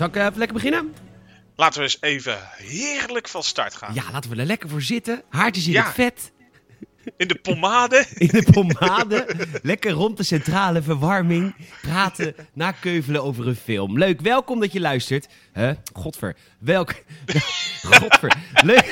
[0.00, 0.94] Zal ik eh, even lekker beginnen?
[1.56, 3.94] Laten we eens even heerlijk van start gaan.
[3.94, 5.22] Ja, laten we er lekker voor zitten.
[5.28, 5.84] Haartjes in Ja.
[5.84, 6.32] het vet,
[7.16, 8.06] In de pommade.
[8.14, 9.26] in de pomade.
[9.62, 11.54] lekker rond de centrale verwarming.
[11.82, 13.98] Praten, nakeuvelen over een film.
[13.98, 15.28] Leuk, welkom dat je luistert.
[15.54, 15.70] Huh?
[15.92, 16.36] Godver.
[16.58, 16.94] Welk...
[17.90, 18.36] Godver.
[18.52, 18.84] Leuk...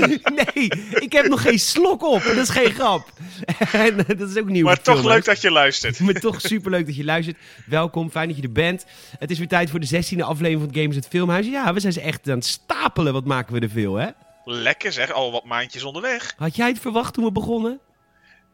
[0.54, 2.22] nee, ik heb nog geen slok op.
[2.22, 3.08] Dat is geen grap.
[3.72, 4.64] En eh, dat is ook nieuw.
[4.64, 6.00] Maar toch leuk dat je luistert.
[6.00, 7.36] Maar toch superleuk dat je luistert.
[7.66, 8.84] Welkom, fijn dat je er bent.
[9.18, 11.46] Het is weer tijd voor de 16e aflevering van Gamers het Filmhuis.
[11.46, 13.12] Ja, we zijn ze echt aan het stapelen.
[13.12, 14.08] Wat maken we er veel, hè?
[14.44, 16.34] Lekker zeg, al wat maandjes onderweg.
[16.36, 17.80] Had jij het verwacht toen we begonnen?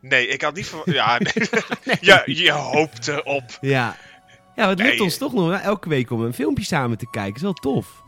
[0.00, 0.92] Nee, ik had niet verwacht.
[0.92, 1.18] Ja,
[1.84, 1.96] nee.
[2.00, 3.58] ja, je hoopte op.
[3.60, 3.96] Ja.
[4.56, 5.02] Ja, het lukt Nee.
[5.02, 7.34] ons toch nog elke week om een filmpje samen te kijken.
[7.34, 8.01] is wel tof.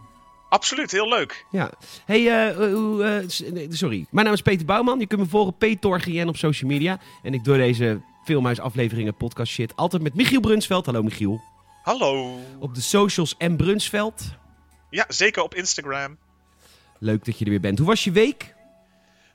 [0.55, 1.47] Absoluut, heel leuk.
[1.51, 1.71] Ja.
[2.05, 4.07] Hey, eh, eh, nee, sorry.
[4.11, 4.99] Mijn naam is Peter Bouwman.
[4.99, 7.01] Je kunt me volgen, PTorgien op social media.
[7.23, 10.87] En ik doe deze Filmhuis afleveringen, podcast shit, altijd met Michiel Brunsveld.
[10.87, 11.41] Hallo Michiel.
[11.83, 12.39] Hallo.
[12.59, 14.23] Op de socials en Brunsveld.
[14.91, 16.19] Ja, zeker op Instagram.
[16.99, 17.79] Leuk dat je er weer bent.
[17.79, 18.55] Hoe was je week?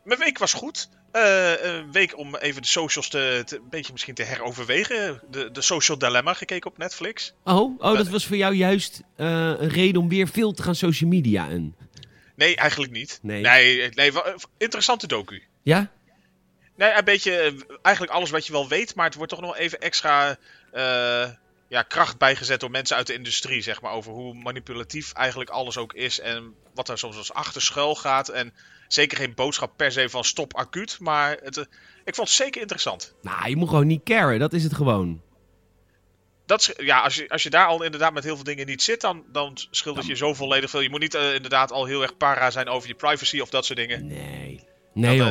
[0.03, 0.90] Mijn week was goed.
[1.11, 5.21] Eh, een week om even de socials te, te- een beetje misschien te heroverwegen.
[5.31, 7.33] De, de Social Dilemma gekeken op Netflix.
[7.43, 10.75] Oh, oh dat was voor jou juist eh, een reden om weer veel te gaan
[10.75, 11.75] social media in.
[12.35, 13.19] Nee, eigenlijk niet.
[13.21, 13.41] Nee.
[13.41, 13.89] Nee,
[14.57, 15.43] interessante docu.
[15.63, 15.91] Ja?
[16.75, 19.57] Nee, een beetje eh, eigenlijk alles wat je wel weet, maar het wordt toch nog
[19.57, 20.38] even extra
[20.71, 21.29] eh,
[21.70, 25.78] ja, kracht bijgezet door mensen uit de industrie, zeg maar, over hoe manipulatief eigenlijk alles
[25.78, 28.30] ook is en wat er soms als achter schuil gaat.
[28.30, 28.53] En
[28.88, 31.63] zeker geen boodschap per se van stop acuut, maar het, eh,
[32.06, 33.13] ik vond het zeker interessant.
[33.22, 34.40] Nou, je moet gewoon niet caren.
[34.40, 35.22] Dat is het gewoon.
[36.46, 38.81] Dat, is- ja, als je, als je daar al inderdaad met heel veel dingen niet
[38.81, 40.79] zit, dan, dan scheelt je zo volledig veel.
[40.79, 43.66] Je moet niet eh, inderdaad al heel erg para zijn over je privacy of dat
[43.66, 44.08] soort dingen.
[44.08, 44.63] Nee.
[44.94, 45.28] Nee, joh.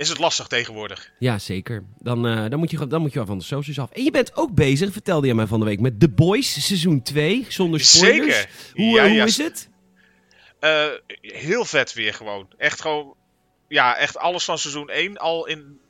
[0.00, 1.10] Is het lastig tegenwoordig.
[1.18, 1.84] Ja, zeker.
[1.98, 3.90] Dan, eh, dan, moet je, dan moet je wel van de socials af.
[3.90, 7.02] En je bent ook bezig, vertelde je mij van de week, met The Boys seizoen
[7.02, 7.46] 2.
[7.48, 8.36] Zonder spoilers.
[8.36, 8.50] Zeker.
[8.74, 9.68] Hoe, Ja, eh, hoe ja, is het?
[10.60, 10.86] Eh,
[11.20, 12.48] heel vet weer gewoon.
[12.56, 13.14] Echt gewoon.
[13.68, 15.80] Ja, echt alles van seizoen 1 al in.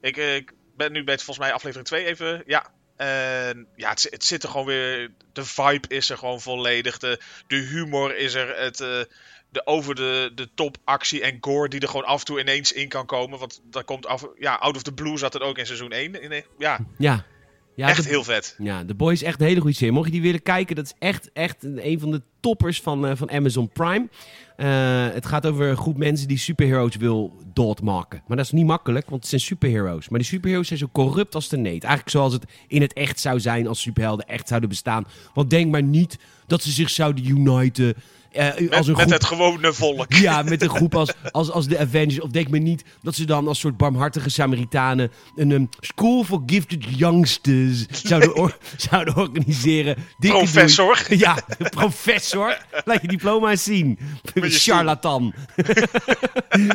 [0.00, 2.42] Ik, ik ben nu bij het, volgens mij aflevering 2 even.
[2.46, 2.72] Ja.
[2.96, 5.10] En ja, het, het zit er gewoon weer.
[5.32, 6.98] De vibe is er gewoon volledig.
[6.98, 8.58] De, de humor is er.
[8.58, 9.08] Het,
[9.50, 12.72] de over de, de top actie en gore die er gewoon af en toe ineens
[12.72, 13.38] in kan komen.
[13.38, 14.26] Want dat komt af.
[14.38, 16.22] Ja, Out of the Blue zat het ook in seizoen 1.
[16.22, 17.24] In, ja, Ja.
[17.74, 18.54] ja echt de, heel vet.
[18.58, 19.92] Ja, The Boys is echt een hele goede serie.
[19.92, 23.06] Mocht je die willen kijken, dat is echt, echt een een van de toppers van,
[23.06, 24.08] eh, van Amazon Prime.
[24.56, 28.22] Eh, het gaat over een groep mensen die superheroes wil doodmaken.
[28.26, 30.08] Maar dat is niet makkelijk, want het zijn superheroes.
[30.08, 31.82] Maar die superheroes zijn zo corrupt als de neet.
[31.82, 35.06] Eigenlijk zoals het in het echt zou zijn als superhelden echt zouden bestaan.
[35.34, 37.94] Want denk maar niet dat ze zich zouden uniten.
[38.32, 40.12] Eh, als Met, met het gewone volk.
[40.12, 42.20] ja, met een groep als, als, als de Avengers.
[42.20, 46.42] Of denk me niet dat ze dan als soort barmhartige Samaritanen een um, School for
[46.46, 48.56] Gifted Youngsters zouden, or-
[48.90, 49.94] zouden organiseren.
[50.18, 50.50] Dikke doei.
[50.50, 50.98] Professor.
[51.18, 51.36] Ja,
[51.70, 52.58] professor.
[52.84, 53.98] Laat je diploma eens zien.
[54.34, 55.34] Charlatan.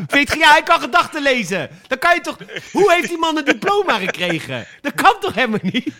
[0.07, 1.69] Weet je, ja, hij kan gedachten lezen.
[1.87, 2.37] Dan kan je toch...
[2.71, 4.65] Hoe heeft die man een diploma gekregen?
[4.81, 5.93] Dat kan toch helemaal niet?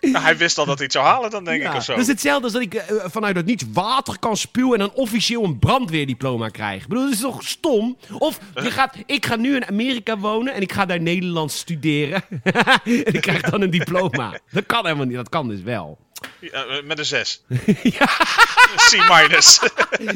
[0.00, 1.92] Nou, hij wist al dat hij het zou halen, dan denk Ja, ik of zo.
[1.92, 4.92] Dat is hetzelfde als dat ik eh, vanuit het niets water kan spuwen en dan
[4.94, 6.82] officieel een brandweerdiploma krijg.
[6.82, 7.96] Ik bedoel, dat is toch stom?
[8.18, 12.22] Of je gaat, ik ga nu in Amerika wonen en ik ga daar Nederlands studeren.
[12.84, 14.38] en ik krijg dan een diploma.
[14.50, 15.98] Dat kan helemaal niet, dat kan dus wel.
[16.40, 17.42] Ja, eh, met een 6.
[18.90, 19.60] C minus.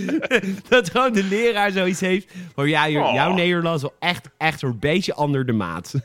[0.68, 2.26] Dat gewoon de leraar zoiets heeft.
[2.54, 3.14] Maar ja, jou- Oh.
[3.14, 5.92] jouw Nederlands is wel echt, echt een beetje onder de maat.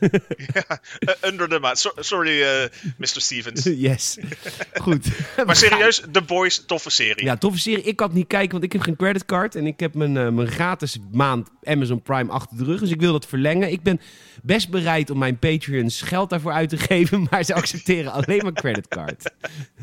[0.98, 1.78] Eh, under the maat.
[1.78, 3.06] So- sorry, eh, Mr.
[3.06, 3.64] Stevens.
[3.64, 4.18] yes.
[4.74, 5.06] Goed.
[5.46, 7.24] Maar serieus, The Boys, toffe serie.
[7.24, 7.82] Ja, toffe serie.
[7.84, 9.54] Ik kan het niet kijken, want ik heb geen creditcard.
[9.54, 12.80] En ik heb mijn, eh, mijn gratis maand Amazon Prime achter de rug.
[12.80, 13.72] Dus ik wil dat verlengen.
[13.72, 14.00] Ik ben
[14.42, 17.26] best bereid om mijn Patreons geld daarvoor uit te geven.
[17.30, 19.30] Maar ze accepteren alleen maar creditcard.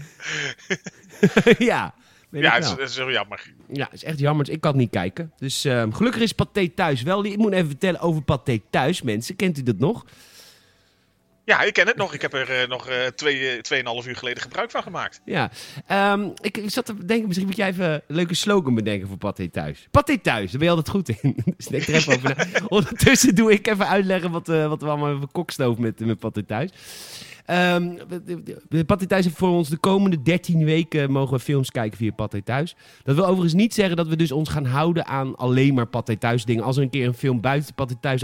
[1.72, 1.94] ja,
[2.32, 3.54] Ja, het is, het is heel jammer.
[3.74, 4.50] Ja, het is echt jammer.
[4.50, 5.32] Ik kan het niet kijken.
[5.38, 7.26] Dus ehm, gelukkig is Pathé thuis wel.
[7.26, 9.36] Ik moet even vertellen over Pathé thuis, mensen.
[9.36, 10.06] Kent u dat nog?
[11.50, 12.14] Ja, ik ken het nog.
[12.14, 15.22] Ik heb er eh, nog eh, twee, eh, tweeënhalf uur geleden gebruik van gemaakt.
[15.26, 15.52] Ja,
[15.88, 19.18] Ehm, ik, ik zat te denken, misschien moet jij even een leuke slogan bedenken voor
[19.18, 19.88] Pathé Thuis.
[19.92, 21.36] Pathé Thuis, daar ben je altijd goed in.
[21.58, 22.46] dus denk er even over na.
[22.78, 26.70] Ondertussen doe ik even uitleggen wat, wat we allemaal hebben kokstoven met, met Pathé Thuis.
[27.50, 32.12] De Pathé Thuis heeft voor ons de komende 13 weken mogen we films kijken via
[32.12, 32.76] Pathé Thuis.
[33.04, 36.18] Dat wil overigens niet zeggen dat we dus ons gaan houden aan alleen maar Pathé
[36.18, 36.64] Thuis dingen.
[36.64, 38.24] Als er een keer een film buiten Pathé Thuis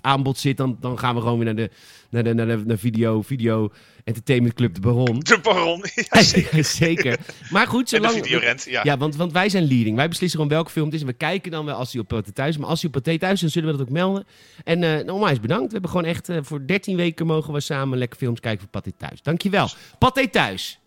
[0.00, 1.70] aanbod zit, dan, dan gaan we gewoon weer naar de,
[2.10, 3.70] naar de, naar de, naar video, video
[4.08, 5.18] Entertainment Club De Baron.
[5.18, 5.84] De Baron.
[6.10, 6.64] Ja, zeker.
[6.84, 7.18] Zeker.
[7.50, 8.24] Maar goed, En de zolang...
[8.24, 8.80] Videorent, ja.
[8.84, 9.96] Ja, want, want wij zijn leading.
[9.96, 11.00] Wij beslissen gewoon welke film het is.
[11.00, 12.56] En we kijken dan wel als hij op Pathé thuis is.
[12.56, 14.26] Maar als hij op Pathé thuis is, dan zullen we dat ook melden.
[14.64, 15.66] En eh onwijs bedankt.
[15.66, 18.70] We hebben gewoon echt eh, voor 13 weken mogen we samen lekker films kijken voor
[18.70, 19.22] Pathé thuis.
[19.22, 19.68] Dankjewel.
[19.98, 20.78] Pathé thuis.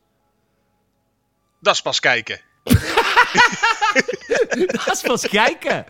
[1.59, 2.39] Dat is pas kijken.
[4.85, 5.85] Dat is pas kijken.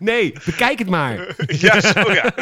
[0.00, 1.34] nee, bekijk het maar.
[1.46, 2.34] Ja, zo ja.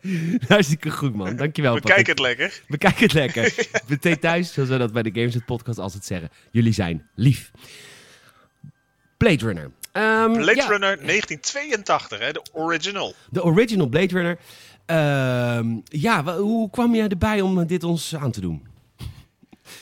[0.48, 1.36] Hartstikke goed, man.
[1.36, 1.74] Dankjewel.
[1.74, 1.94] Patrick.
[1.94, 2.62] kijken het lekker.
[2.68, 3.54] Bekijk het lekker.
[3.88, 6.30] Meteen thuis, zoals we dat bij de Games het podcast altijd zeggen.
[6.50, 7.50] Jullie zijn lief.
[9.16, 9.70] Blade Runner.
[9.92, 13.14] Ehm, Blade ja, Runner 1982, hè, de original.
[13.30, 14.38] De original Blade Runner.
[14.86, 18.68] Ehm, ja, hoe kwam jij erbij om dit ons aan te doen?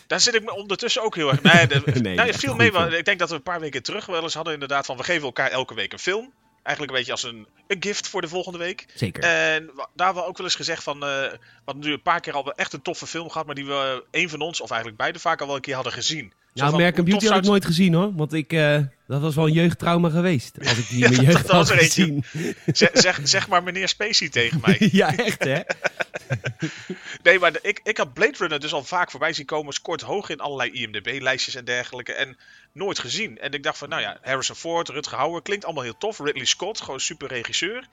[0.06, 1.42] Daar zit ik me ondertussen ook heel erg.
[1.42, 2.72] Nee, de, Nee, nou, het viel mee.
[2.72, 2.92] want.
[2.92, 5.22] Ik denk dat we een paar weken terug wel eens hadden inderdaad van we geven
[5.22, 6.32] elkaar elke week een film.
[6.62, 8.86] Eigenlijk een beetje als een, een gift voor de volgende week.
[8.94, 9.22] Zeker.
[9.22, 12.20] En daar hebben we ook wel eens gezegd van, eh we hadden nu een paar
[12.20, 15.00] keer al echt een toffe film gehad, maar die we een van ons, of eigenlijk
[15.00, 16.32] beide, vaak al wel een keer hadden gezien.
[16.54, 18.14] Zo nou, American Beauty had ik nooit gezien hoor.
[18.14, 20.58] Want ik, eh, dat was wel een jeugdtrauma geweest.
[20.58, 22.24] Als ik die in mijn jeugd had gezien.
[22.66, 24.76] Zeg, zeg, zeg maar meneer Spacey tegen mij.
[24.92, 25.60] ja, echt hè?
[27.22, 30.00] Nee, maar de- ik, ik had Blade Runner dus al vaak voorbij zien komen, scoort
[30.00, 32.12] hoog in allerlei IMDb-lijstjes en dergelijke.
[32.12, 32.36] En
[32.72, 33.38] nooit gezien.
[33.38, 36.18] En ik dacht van, nou ja, Harrison Ford, Rutger Hauer, klinkt allemaal heel tof.
[36.18, 37.88] Ridley Scott, gewoon super regisseur.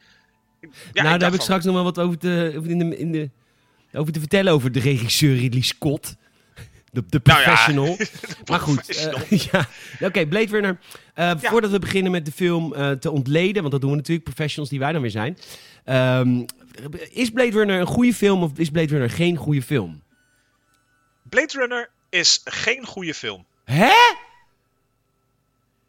[0.62, 3.12] Ja, nou, daar heb ik straks nog wel wat over te, over in de, in
[3.12, 3.30] de,
[3.94, 6.16] over te vertellen over de regisseur Ridley Scott.
[6.96, 7.98] De, de Nou ja, professional.
[8.50, 9.68] maar goed, eh, ja.
[10.00, 10.80] Oké, Blade Runner.
[11.14, 14.26] Eh, Voordat we beginnen met de film eh, te ontleden, want dat doen we natuurlijk,
[14.26, 15.38] professionals die wij dan weer zijn.
[15.84, 16.44] Ehm,
[17.12, 20.04] is Blade Runner een goede film of is Blade Runner geen goede film?
[21.30, 23.46] Blade Runner is geen goede film.
[23.66, 23.92] Hè?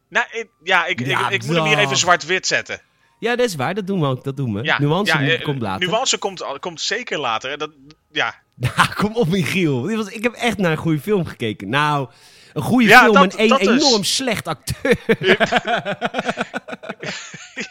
[0.08, 2.80] Nou, ik- ja, ik, Ja, ik, ik moet hem hier even zwart-wit zetten.
[3.18, 4.24] Ja, dat is waar, dat doen we ook.
[4.24, 4.62] Dat doen we.
[4.62, 5.88] Ja, Nuance ja, komt later.
[5.88, 7.58] Nuance komt, komt zeker later.
[7.58, 7.70] Dat,
[8.12, 9.80] ja, Ja, kom op, Michiel.
[9.82, 11.68] Dit was, ik heb echt naar een goede film gekeken.
[11.68, 12.08] Nou,
[12.52, 13.84] een goede Ja, film dat- en één dat dus.
[13.84, 14.96] enorm slecht acteur.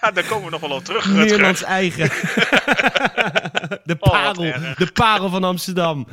[0.02, 1.06] ja, daar komen we nog wel op terug.
[1.12, 2.08] Nederlands eigen.
[3.84, 4.34] de, wat parel,
[4.78, 6.08] de parel van Amsterdam.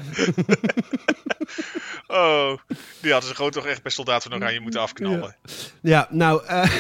[2.07, 2.59] Oh,
[3.01, 5.37] die hadden ze gewoon toch echt bij Soldaat van Oranje moeten afknallen.
[5.83, 6.71] Ja, nou, eh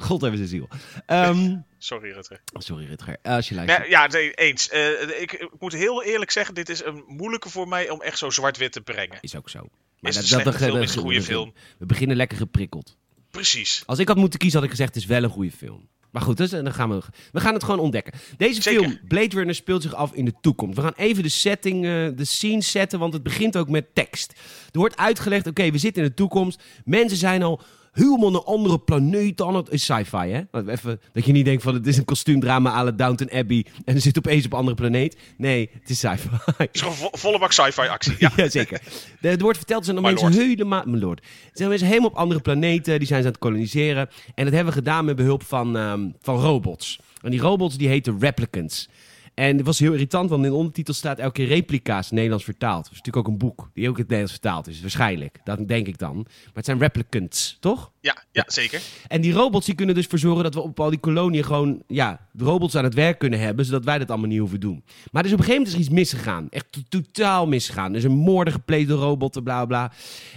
[0.00, 0.68] God hebben zijn ziel.
[1.06, 1.56] Ehm,
[1.86, 2.40] Sorry, Rutger.
[2.52, 3.80] sorry, Rutger, als je luistert.
[3.80, 4.68] Nee, ja, nee, eens.
[4.68, 8.18] Eh, ik, ik moet heel eerlijk zeggen, dit is een moeilijke voor mij om echt
[8.18, 9.18] zo zwart-wit te brengen.
[9.20, 9.68] Is ook zo.
[10.00, 11.52] Is het een slechte film, is een goede film?
[11.78, 12.96] We beginnen lekker geprikkeld.
[13.30, 13.82] Precies.
[13.86, 15.88] Als ik had moeten kiezen, had ik gezegd, het is wel een goede film.
[16.10, 17.02] Maar goed, dus, dan gaan we,
[17.32, 18.12] we gaan het gewoon ontdekken.
[18.36, 18.82] Deze Zeker.
[18.82, 20.76] film, Blade Runner, speelt zich af in de toekomst.
[20.76, 24.32] We gaan even de setting, eh, de scene zetten, want het begint ook met tekst.
[24.72, 26.62] Er wordt uitgelegd, oké, we zitten in de toekomst.
[26.84, 27.60] Mensen zijn al
[27.96, 29.70] helemaal naar andere planeten aan het...
[29.70, 30.40] is sci-fi, hè?
[30.70, 33.66] Even, dat je niet denkt van, het is een kostuumdrama à la Downton Abbey...
[33.84, 35.16] en er zit opeens op een andere planeet.
[35.36, 36.28] Nee, het is sci-fi.
[36.56, 38.14] Het is gewoon vo- volle bak sci-fi actie.
[38.18, 38.30] Ja.
[38.48, 38.80] Zeker.
[39.20, 40.82] Het wordt verteld, er zijn dan My mensen helemaal...
[40.86, 41.18] Mijn lord.
[41.20, 44.08] Er zijn mensen helemaal op andere planeten, die zijn ze aan het koloniseren.
[44.34, 46.98] En dat hebben we gedaan met behulp van, ehm, van robots.
[47.22, 48.88] En die robots die heten replicants.
[49.36, 52.84] En het was heel irritant, want in de ondertitel staat elke keer replica's Nederlands vertaald.
[52.84, 55.38] Dat is natuurlijk ook een boek die ook in het Nederlands vertaald is, waarschijnlijk.
[55.44, 56.14] Dat denk ik dan.
[56.16, 57.90] Maar het zijn replicants, toch?
[58.00, 58.82] Ja, ja, zeker.
[59.08, 61.82] En die robots die kunnen dus voor zorgen dat we op al die koloniën gewoon
[61.86, 64.84] ja, robots aan het werk kunnen hebben, zodat wij dat allemaal niet hoeven doen.
[65.12, 66.46] Maar dus op een gegeven moment is iets misgegaan.
[66.50, 67.90] Echt to- totaal misgegaan.
[67.90, 69.92] Er is een moorden gepleegd door robotten, bla bla.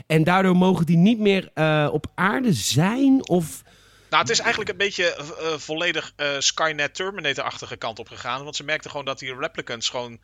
[0.07, 3.63] En daardoor mogen die niet meer eh, op aarde zijn of...
[4.09, 8.43] Nou, het is eigenlijk een beetje eh, eh, volledig eh, Skynet Terminator-achtige kant op gegaan.
[8.43, 10.19] Want ze merkten gewoon dat die replicants gewoon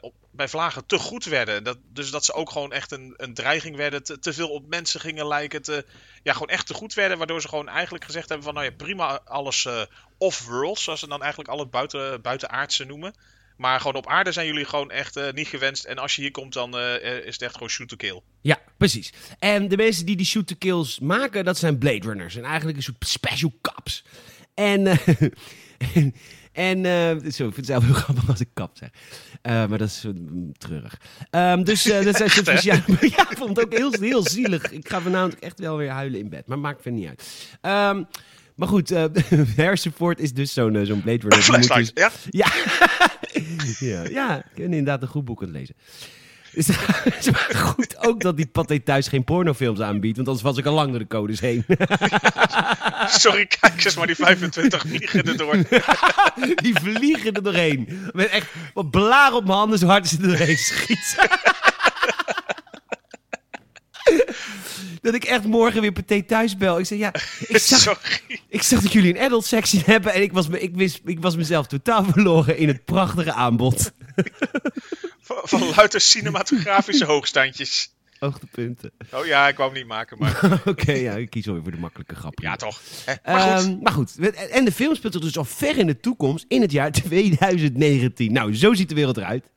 [0.00, 1.64] op, bij vlagen te goed werden.
[1.64, 4.02] Dat, dus dat ze ook gewoon echt een, een dreiging werden.
[4.20, 5.62] Te, veel op mensen gingen lijken.
[5.62, 5.84] Te,
[6.22, 7.18] ja, gewoon echt te goed werden.
[7.18, 8.54] Waardoor ze gewoon eigenlijk gezegd hebben van...
[8.54, 9.68] Nou ja, prima alles
[10.18, 10.78] off-world.
[10.78, 13.14] Zoals ze dan eigenlijk al het buiten, buitenaardse noemen.
[13.60, 15.84] Maar gewoon op aarde zijn jullie gewoon echt eh, niet gewenst.
[15.84, 18.20] En als je hier komt, dan eh, eh, is het echt gewoon shoot to kill.
[18.40, 19.12] Ja, precies.
[19.38, 22.36] En de mensen die die shoot-to-kills maken, dat zijn Blade Runners.
[22.36, 24.04] En eigenlijk een soort special cops.
[24.54, 24.86] En...
[24.86, 26.14] en
[26.52, 28.88] en zo, ik vind het zelf heel grappig als ik kap zeg.
[29.42, 30.10] Maar dat is eh,
[30.58, 31.00] treurig.
[31.30, 32.62] Ehm, dus dat zijn soort.
[32.62, 32.74] Ja,
[33.30, 34.70] ik vond het ook heel, heel zielig.
[34.70, 36.46] Ik ga vanavond echt wel weer huilen in bed.
[36.46, 37.48] Maar maakt verder niet uit.
[37.60, 38.04] Ehm,
[38.54, 38.90] maar goed,
[39.56, 41.42] Harrison Ford is dus zo'n zo'n Blade Runner.
[41.42, 42.10] Flashlight, dus- ja?
[42.30, 42.50] ja,
[43.90, 45.74] ja, ja, ik ben inderdaad een goed boek aan het lezen.
[46.54, 50.56] Het is maar goed ook dat die Pathé thuis geen pornofilms aanbiedt, want anders was
[50.56, 51.64] ik al lang door de codes heen.
[53.22, 55.56] Sorry, kijk eens maar die 25 vliegen erdoor.
[56.54, 57.88] Die vliegen er doorheen.
[58.12, 61.28] Met echt wat blaar op mijn handen, zo hard ze er doorheen schieten.
[65.00, 66.78] Dat ik echt morgen weer Pathé thuis bel.
[66.78, 67.12] Ik zeg, ja,
[67.48, 68.40] ik zag, Sorry.
[68.48, 71.20] ik zag dat jullie een adult sectie hebben en ik was, me, ik, wist, ik
[71.20, 73.92] was mezelf totaal verloren in het prachtige aanbod.
[75.22, 77.94] Van, van louter cinematografische hoogstandjes.
[78.18, 78.92] Hoogtepunten.
[79.12, 80.60] Oh ja, ik wou hem niet maken, maar...
[80.64, 82.40] Oké, ja, ik kies alweer voor de makkelijke grap.
[82.40, 82.80] Ja, toch.
[83.04, 83.14] Hè?
[83.24, 83.66] Maar goed.
[83.66, 84.18] Ehm, maar goed,
[84.50, 88.32] en de film speelt dus al ver in de toekomst, in het jaar 2019.
[88.32, 89.50] Nou, zo ziet de wereld eruit.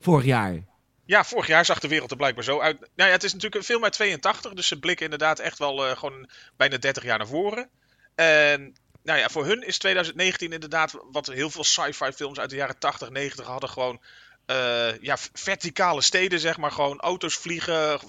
[0.00, 0.64] Vorig jaar.
[1.06, 2.80] Ja, vorig jaar zag de wereld er blijkbaar zo uit.
[2.80, 5.86] Nou ja, het is natuurlijk een film uit 82, dus ze blikken inderdaad echt wel
[5.86, 7.68] eh, gewoon bijna 30 jaar naar voren.
[8.14, 12.56] En nou ja, voor hun is 2019 inderdaad wat heel veel sci-fi films uit de
[12.56, 14.00] jaren 80, 90 hadden gewoon
[14.46, 16.70] eh, ja, verticale steden, zeg maar.
[16.70, 18.00] Gewoon auto's vliegen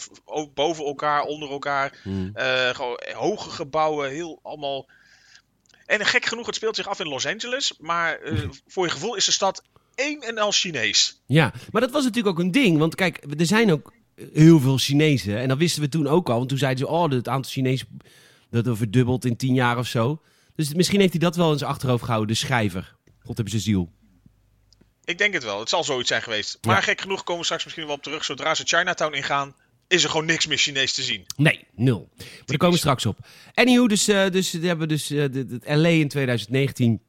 [0.54, 2.00] boven elkaar, onder elkaar.
[2.02, 2.32] Hmm.
[2.34, 4.90] Eh, gewoon hoge gebouwen, heel allemaal.
[5.86, 7.74] En gek genoeg, het speelt zich af in Los Angeles.
[7.78, 8.20] Maar
[8.68, 9.64] voor je gevoel is de stad
[9.96, 11.22] één en al Chinees.
[11.25, 12.78] Ja, maar dat was natuurlijk ook een ding.
[12.78, 13.94] Want kijk, er zijn ook
[14.34, 15.38] heel veel Chinezen.
[15.38, 16.38] En dat wisten we toen ook al.
[16.38, 17.88] Want toen zeiden ze, oh, het aantal Chinezen
[18.50, 20.22] dat er verdubbelt in tien jaar of zo.
[20.56, 22.96] Dus misschien heeft hij dat wel in zijn achterhoofd gehouden, de schrijver.
[23.24, 23.92] God hebben ze ziel.
[25.06, 25.60] Ik denk het wel.
[25.60, 26.58] Het zal zoiets zijn geweest.
[26.62, 26.82] Maar Ja.
[26.82, 28.25] gek genoeg komen we straks misschien wel op terug.
[28.25, 29.56] Zodra ze Chinatown ingaan,
[29.88, 31.25] is er gewoon niks meer Chinees te zien.
[31.38, 32.10] Nee, nul.
[32.18, 33.18] Maar daar komen we straks op.
[33.54, 37.02] Anywho, dus, eh dus we hebben dus eh, de- de- LA in 2019.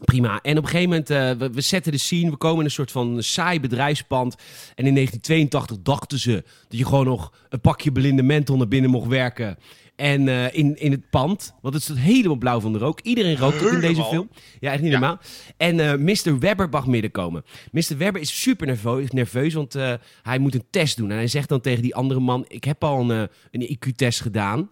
[0.00, 0.40] Prima.
[0.42, 2.30] En op een gegeven moment, eh, we, we zetten de scene.
[2.30, 4.34] We komen in een soort van saai bedrijfspand.
[4.74, 8.90] En in 1982 dachten ze dat je gewoon nog een pakje blinde menthol naar binnen
[8.90, 9.58] mocht werken.
[9.96, 13.00] En eh, in, in het pand, want het staat helemaal blauw van de rook.
[13.00, 14.28] Iedereen rookt ook in deze film.
[14.60, 14.98] Ja, echt niet Ja.
[14.98, 15.18] normaal.
[15.56, 16.38] En eh Mr.
[16.38, 17.44] Webber mag middenkomen.
[17.70, 17.96] Mr.
[17.96, 19.76] Webber is super nerveus, nerveus want
[20.22, 21.10] hij moet een test doen.
[21.10, 24.70] En hij zegt dan tegen die andere man, ik heb al een, een IQ-test gedaan.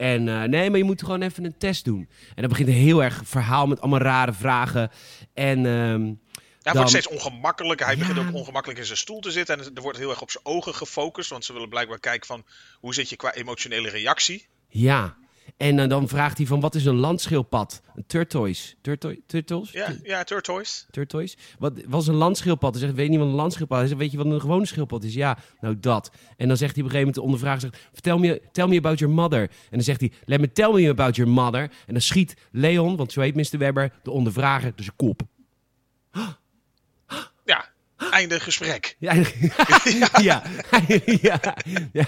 [0.00, 2.08] En eh, nee, maar je moet gewoon even een test doen.
[2.28, 4.90] En dan begint een heel erg verhaal met allemaal rare vragen.
[5.34, 7.86] En Hij Dan- wordt steeds ongemakkelijker.
[7.86, 8.06] Hij Ja.
[8.06, 9.58] begint ook ongemakkelijk in zijn stoel te zitten.
[9.58, 11.30] En er wordt heel erg op zijn ogen gefocust.
[11.30, 12.44] Want ze willen blijkbaar kijken van
[12.80, 14.46] hoe zit je qua emotionele reactie.
[14.68, 15.16] ja,
[15.56, 17.82] en eh, dan vraagt hij van, wat is een landschildpad?
[17.94, 18.74] Een turtoise.
[18.80, 19.70] Turtoi- Turtles?
[19.70, 20.84] Ja, ja, Turtoise.
[20.90, 21.36] Turtoise.
[21.58, 22.70] Wat was een landschildpad?
[22.74, 23.88] Hij zegt, weet je niet wat een landschildpad is?
[23.88, 25.14] Zegt, weet je wat een gewone schildpad is?
[25.14, 26.10] Ja, nou dat.
[26.36, 28.76] En dan zegt hij op een gegeven moment de ondervrager, zegt, vertel me, tell me
[28.76, 29.40] about your mother.
[29.42, 31.62] En dan zegt hij, let me tell me about your mother.
[31.62, 33.58] En dan schiet Leon, want zo heet Mr.
[33.58, 35.22] Webber, de ondervrager, dus zijn kop.
[38.18, 38.96] Einde gesprek.
[38.98, 39.14] Ja,
[40.20, 40.42] ja,
[41.04, 41.40] ja,
[41.92, 42.06] ja,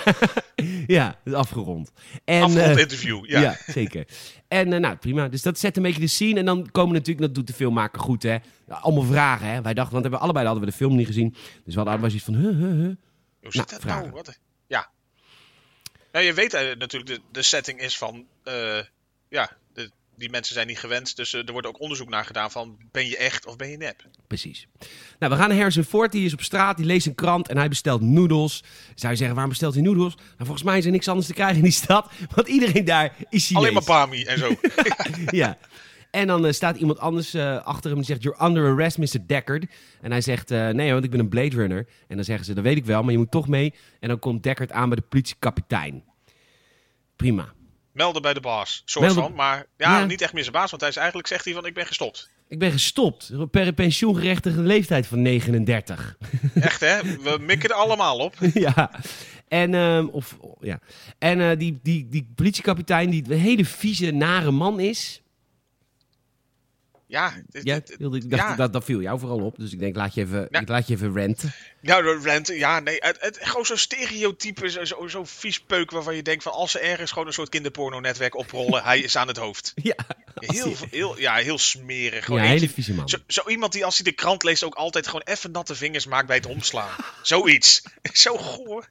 [0.87, 1.93] ja, afgerond.
[2.25, 3.27] En, Afgerond eh, interview.
[3.27, 3.41] Ja.
[3.41, 3.57] ja.
[3.67, 4.07] zeker.
[4.49, 5.29] En eh, nou, prima.
[5.29, 6.39] Dus dat zet een beetje de scene.
[6.39, 8.37] En dan komen natuurlijk, dat doet de filmmaker goed, hè.
[8.69, 9.63] Allemaal vragen, hè.
[9.63, 11.31] Wij dachten, want we allebei hadden we de film niet gezien.
[11.65, 12.97] Dus we hadden allebei zoiets van, huh, huh, huh.
[13.41, 14.03] Hoe zit Nou, dat vragen.
[14.03, 14.15] nou?
[14.15, 14.39] Wat?
[14.67, 14.91] Ja.
[16.13, 18.27] Nou, je weet eh, natuurlijk, de, de setting is van...
[19.29, 19.51] ja,
[20.17, 21.17] die mensen zijn niet gewend.
[21.17, 22.77] Dus eh, er wordt ook onderzoek naar gedaan van...
[22.91, 24.05] Ben je echt of ben je nep?
[24.27, 24.67] Precies.
[25.19, 26.13] Nou, we gaan naar Harrison Ford.
[26.13, 28.65] Die is op straat, die leest een krant en hij bestelt noedels.
[28.95, 30.15] Zou je zeggen, waarom bestelt hij noedels?
[30.15, 32.11] Nou, volgens mij is er niks anders te krijgen in die stad.
[32.35, 33.63] Want iedereen daar is Chinees.
[33.63, 34.55] Alleen maar Bami en zo.
[35.43, 35.59] ja.
[36.11, 38.23] En dan eh, staat iemand anders eh, achter hem die zegt...
[38.23, 39.27] You're under arrest, Mr.
[39.27, 39.67] Deckard.
[40.01, 41.87] En hij zegt, nee, want ik ben een Blade Runner.
[42.09, 43.75] En dan zeggen ze, dat weet ik wel, maar je moet toch mee.
[44.01, 46.05] En dan komt Deckard aan bij de politiekapitein.
[47.17, 47.53] Prima.
[47.93, 48.83] Melden bij de baas.
[48.85, 49.35] Soort Melden- van.
[49.35, 50.05] Maar ja, Ja.
[50.05, 50.71] niet echt meer zijn baas.
[50.71, 52.31] Want hij is eigenlijk, zegt hij van, ik ben gestopt.
[52.49, 53.33] Ik ben gestopt.
[53.51, 56.17] Per pensioengerechtigde leeftijd van 39.
[56.55, 57.03] Echt hè?
[57.03, 58.35] We mikken er allemaal op.
[58.55, 58.91] ja.
[59.49, 60.79] En, ehm, of, ja.
[61.19, 65.22] en eh, die, die, die politiekapitein, die een hele vieze, nare man is...
[67.13, 68.57] Ja, dit- Ja, dit- wilde, ik dacht, ja.
[68.57, 69.57] dat, dat viel jou vooral op.
[69.59, 70.61] Dus ik denk, laat je even, Ja.
[70.61, 71.53] ik laat je even renten.
[71.81, 72.97] Nou, de rent, ja, nee.
[72.99, 76.71] Het, het, gewoon zo'n stereotype, zo, zo, zo vies peuk waarvan je denkt van als
[76.71, 79.73] ze ergens gewoon een soort kinderporno-netwerk oprollen, hij is aan het hoofd.
[79.75, 79.95] Ja,
[80.35, 82.25] Heel, heel, ja, heel smerig.
[82.25, 83.09] Gewoon ja hele vieze man.
[83.09, 86.07] Zo, zo iemand die als hij de krant leest ook altijd gewoon even natte vingers
[86.07, 86.91] maakt bij het omslaan.
[87.23, 87.83] Zoiets.
[88.13, 88.89] Zo goor.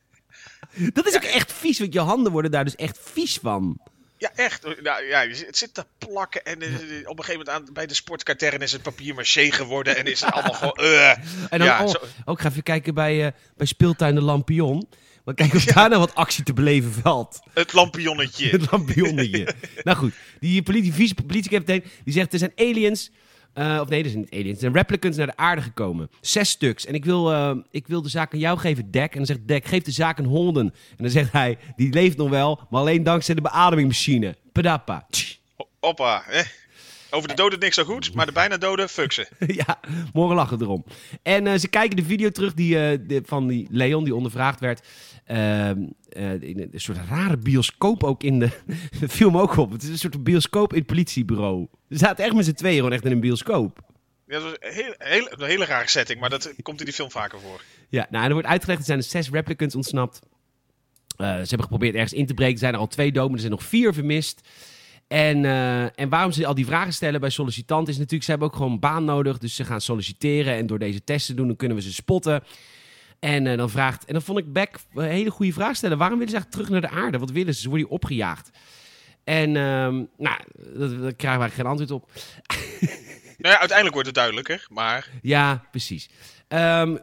[0.94, 3.80] Dat is ook echt vies, want je handen worden daar dus echt vies van.
[4.22, 4.64] Ja, echt.
[4.82, 6.70] Nou, ja, het zit te plakken en eh,
[7.10, 10.20] op een gegeven moment aan, bij de sportkatern is het papier maché geworden en is
[10.20, 10.76] het allemaal gewoon...
[10.76, 11.10] eh.
[11.50, 11.94] En dan, ja, oh,
[12.26, 14.88] ook ga even kijken bij, eh, bij speeltuin de Lampion.
[15.24, 17.40] Maar kijken of daar nou wat actie te beleven valt.
[17.54, 18.50] het lampionnetje.
[18.58, 19.54] Het lampionnetje.
[19.84, 23.12] nou goed, die politie, vieze politiekapitein die zegt er zijn aliens...
[23.54, 24.54] eh, of nee, er zijn niet aliens.
[24.54, 26.10] Er zijn replicants naar de aarde gekomen.
[26.22, 26.86] Zes stuks.
[26.86, 29.12] En ik wil, eh, ik wil de zaak aan jou geven, Dek.
[29.12, 30.66] En dan zegt Dek, geef de zaak aan Holden.
[30.90, 34.36] En dan zegt hij, die leeft nog wel, maar alleen dankzij de beademingsmachine.
[34.52, 35.08] Padappa.
[35.80, 36.24] Hoppa.
[36.30, 36.46] Eh.
[37.14, 39.28] Over de doden niks zo goed, maar de bijna doden, fuck ze.
[39.66, 39.80] ja,
[40.14, 40.84] morgen lachen erom.
[41.24, 42.74] En eh, ze kijken de video terug die,
[43.06, 44.88] de- van die Leon die ondervraagd werd.
[45.26, 48.50] In een soort rare bioscoop ook in de...
[49.32, 49.72] Me ook op.
[49.72, 51.68] Het is een soort bioscoop in het politiebureau.
[51.90, 53.80] Ze zaten echt met z'n tweeën gewoon echt in een bioscoop.
[54.28, 56.94] Ja, dat was een hele, hele, een hele rare setting, maar dat komt in die
[56.94, 57.62] film vaker voor.
[57.90, 60.20] Ja, nou, en er wordt uitgelegd, er zijn er zes replicants ontsnapt.
[61.18, 62.54] Eh, ze hebben geprobeerd ergens in te breken.
[62.54, 64.42] Er zijn er al twee doden, er zijn nog vier vermist.
[65.08, 68.24] En, eh, en waarom ze al die vragen stellen bij sollicitanten is natuurlijk...
[68.24, 70.56] ze hebben ook gewoon een baan nodig, dus ze gaan solliciteren.
[70.56, 72.44] En door deze testen te doen, dan kunnen we ze spotten.
[73.22, 74.06] En dan vraagt...
[74.06, 75.98] En dan vond ik Beck een hele goede vraag stellen.
[75.98, 77.18] Waarom willen ze eigenlijk terug naar de aarde?
[77.18, 77.62] Wat willen ze?
[77.62, 78.50] Ze worden hier opgejaagd.
[79.24, 80.40] En ehm, nou,
[80.74, 82.12] dat- daar krijgen wij geen antwoord op.
[83.38, 86.10] Nou ja, uiteindelijk wordt het duidelijker, maar Ja, precies.
[86.48, 86.98] Ehm,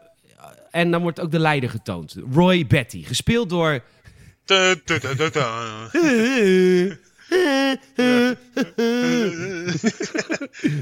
[0.70, 2.16] en dan wordt ook de leider getoond.
[2.32, 3.82] Roy Betty, gespeeld door...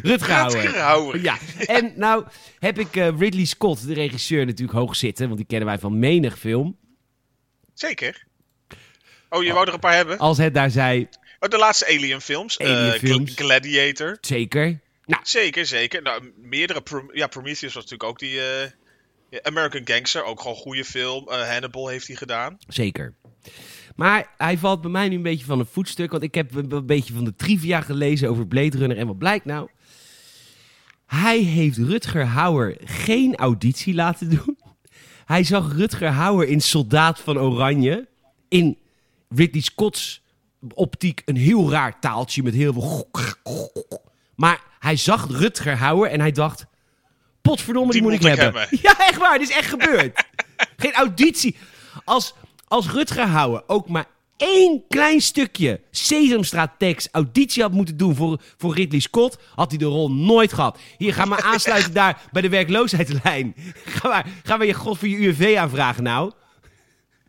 [0.02, 1.20] Rutger Hauer.
[1.22, 2.24] Ja, en nou
[2.58, 5.24] heb ik eh, Ridley Scott, de regisseur, natuurlijk hoog zitten.
[5.26, 6.76] Want die kennen wij van menig film.
[7.74, 8.24] Zeker.
[9.28, 10.18] Oh, je wou er een paar hebben?
[10.18, 11.08] Als het daar zei,
[11.40, 12.56] Oh, de laatste Alien films.
[12.56, 13.32] eh, Alien films.
[13.34, 14.18] Gladiator.
[14.20, 14.78] zeker.
[15.04, 16.02] Nou, Zeker, zeker.
[16.02, 16.80] Nou, meerdere.
[16.80, 18.40] Pro- ja, Prometheus was natuurlijk ook die.
[18.40, 18.70] eh,
[19.42, 21.28] American Gangster, ook gewoon een goede film.
[21.30, 22.58] Hannibal heeft hij gedaan.
[22.68, 23.14] zeker.
[23.96, 26.10] Maar hij valt bij mij nu een beetje van een voetstuk.
[26.10, 28.96] Want ik heb een, beetje van de trivia gelezen over Blade Runner.
[28.98, 29.68] En wat blijkt nou?
[31.06, 34.58] Hij heeft Rutger Hauer geen auditie laten doen.
[35.24, 38.08] Hij zag Rutger Hauer in Soldaat van Oranje.
[38.48, 38.78] In
[39.28, 40.22] Ridley Scott's
[40.74, 43.10] optiek een heel raar taaltje met heel veel...
[44.34, 46.66] Maar hij zag Rutger Hauer en hij dacht...
[47.42, 48.60] Potverdomme, die, Die moet ik moet ik hebben.
[48.60, 48.78] hebben.
[48.98, 49.38] Ja, echt waar.
[49.38, 50.24] Dit is echt gebeurd.
[50.76, 51.56] Geen auditie.
[52.04, 52.34] Als,
[52.68, 54.04] als Rutger Hauer ook maar
[54.36, 59.78] één klein stukje Sesamstraat tekst auditie had moeten doen voor, voor Ridley Scott, had hij
[59.78, 60.78] de rol nooit gehad.
[60.98, 63.54] Hier, ga maar aansluiten daar bij de werkloosheidslijn.
[63.84, 66.32] Ga maar, ga maar je god voor je UWV aanvragen nou.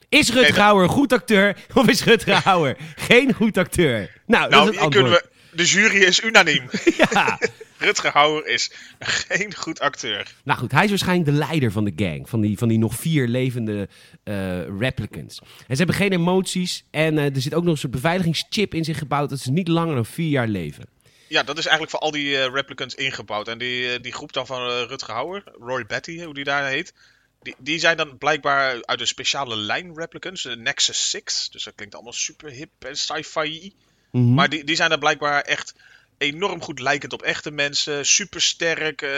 [0.09, 4.21] Is Rutger Hauer een goed acteur of is Rutger Hauer geen goed acteur?
[4.25, 4.93] Nou, dat Nou, is het antwoord.
[4.93, 5.55] kunnen we.
[5.57, 6.69] De jury is unaniem.
[7.11, 7.39] Ja.
[7.77, 10.35] Rutger Hauer is geen goed acteur.
[10.43, 12.29] Nou goed, hij is waarschijnlijk de leider van de gang.
[12.29, 13.87] Van die, van die nog vier levende
[14.23, 15.39] eh, replicants.
[15.39, 16.83] En ze hebben geen emoties.
[16.91, 19.29] En eh, er zit ook nog een soort beveiligingschip in zich gebouwd.
[19.29, 20.85] Dat ze niet langer dan vier jaar leven.
[21.27, 23.47] Ja, dat is eigenlijk voor al die eh, replicants ingebouwd.
[23.47, 26.93] En die, die groep dan van Rutger Hauer, Roy Betty, hoe die daar heet.
[27.41, 31.49] Die, die zijn dan blijkbaar uit een speciale lijn replicants, de Nexus 6.
[31.51, 33.73] Dus dat klinkt allemaal super hip en sci-fi.
[34.11, 34.33] Mhm.
[34.33, 35.73] Maar die, die zijn dan blijkbaar echt
[36.17, 38.05] enorm goed lijkend op echte mensen.
[38.05, 39.11] Super sterk, eh,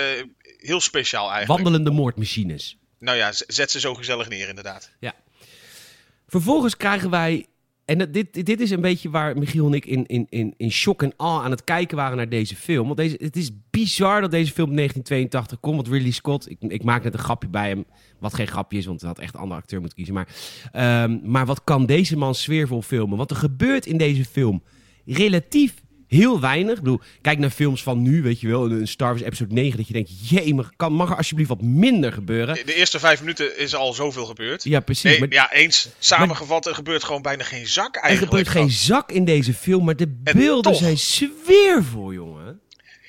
[0.57, 1.61] heel speciaal eigenlijk.
[1.61, 2.77] Wandelende moordmachines.
[2.99, 4.91] Nou ja, zet ze zo gezellig neer inderdaad.
[6.27, 7.45] Vervolgens krijgen wij.
[7.85, 11.03] En dit, dit is een beetje waar Michiel en ik in, in, in, in shock
[11.03, 12.85] en awe aan het kijken waren naar deze film.
[12.85, 15.75] Want deze, het is bizar dat deze film in 1982 komt.
[15.75, 17.85] Want Ridley Scott, ik, ik maak net een grapje bij hem.
[18.19, 20.15] Wat geen grapje is, want hij had echt een andere acteur moeten kiezen.
[20.15, 20.27] Maar,
[20.71, 23.17] ehm, maar wat kan deze man sfeervol filmen?
[23.17, 24.63] Want er gebeurt in deze film
[25.05, 25.73] relatief
[26.09, 26.75] heel weinig.
[26.77, 28.71] Ik bedoel, kijk naar films van nu, weet je wel.
[28.71, 30.29] Een Star Wars episode 9, dat je denkt...
[30.29, 32.55] Jee, mag, kan, mag er alsjeblieft wat minder gebeuren?
[32.55, 34.63] De, de eerste vijf minuten is al zoveel gebeurd.
[34.63, 35.03] Ja, precies.
[35.03, 35.89] Nee, maar- ja, eens.
[35.99, 38.31] Samengevat, er gebeurt gewoon bijna geen zak Er eigenlijk.
[38.37, 40.81] gebeurt geen zak in deze film, maar de En beelden toch.
[40.81, 42.59] zijn sfeervol, jongen.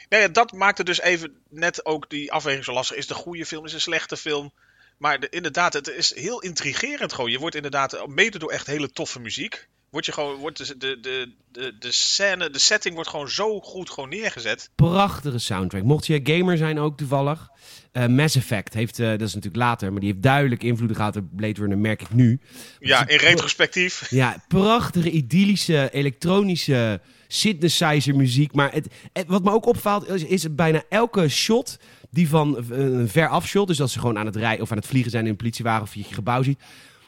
[0.08, 2.96] Nee, dat maakte dus even net ook die afweging zo lastig.
[2.96, 4.52] Is een goede film, is een slechte film?
[4.98, 7.30] Maar de- inderdaad, het is heel intrigerend gewoon.
[7.30, 11.28] Je wordt inderdaad, mede door echt hele toffe muziek, word je gewoon, wordt de, de,
[11.52, 14.70] de, de, scène, de setting wordt gewoon zo goed gewoon neergezet.
[14.74, 15.82] Prachtige soundtrack.
[15.82, 17.48] Mocht je gamer zijn ook toevallig.
[17.92, 21.16] eh, Mass Effect heeft, eh, dat is natuurlijk later, maar die heeft duidelijk invloeden gehad
[21.16, 22.40] op Blade Runner, merk ik nu.
[22.78, 24.06] Ja, in retrospectief.
[24.10, 28.52] Ja, prachtige, idyllische, elektronische synthesizer muziek.
[28.52, 31.76] Maar het, het- wat me ook opvalt, is, is bijna elke shot
[32.10, 34.76] die van eh, een ver afshot, dus dat ze gewoon aan het rijden of aan
[34.76, 36.60] het vliegen zijn in een politiewagen of je je gebouw ziet.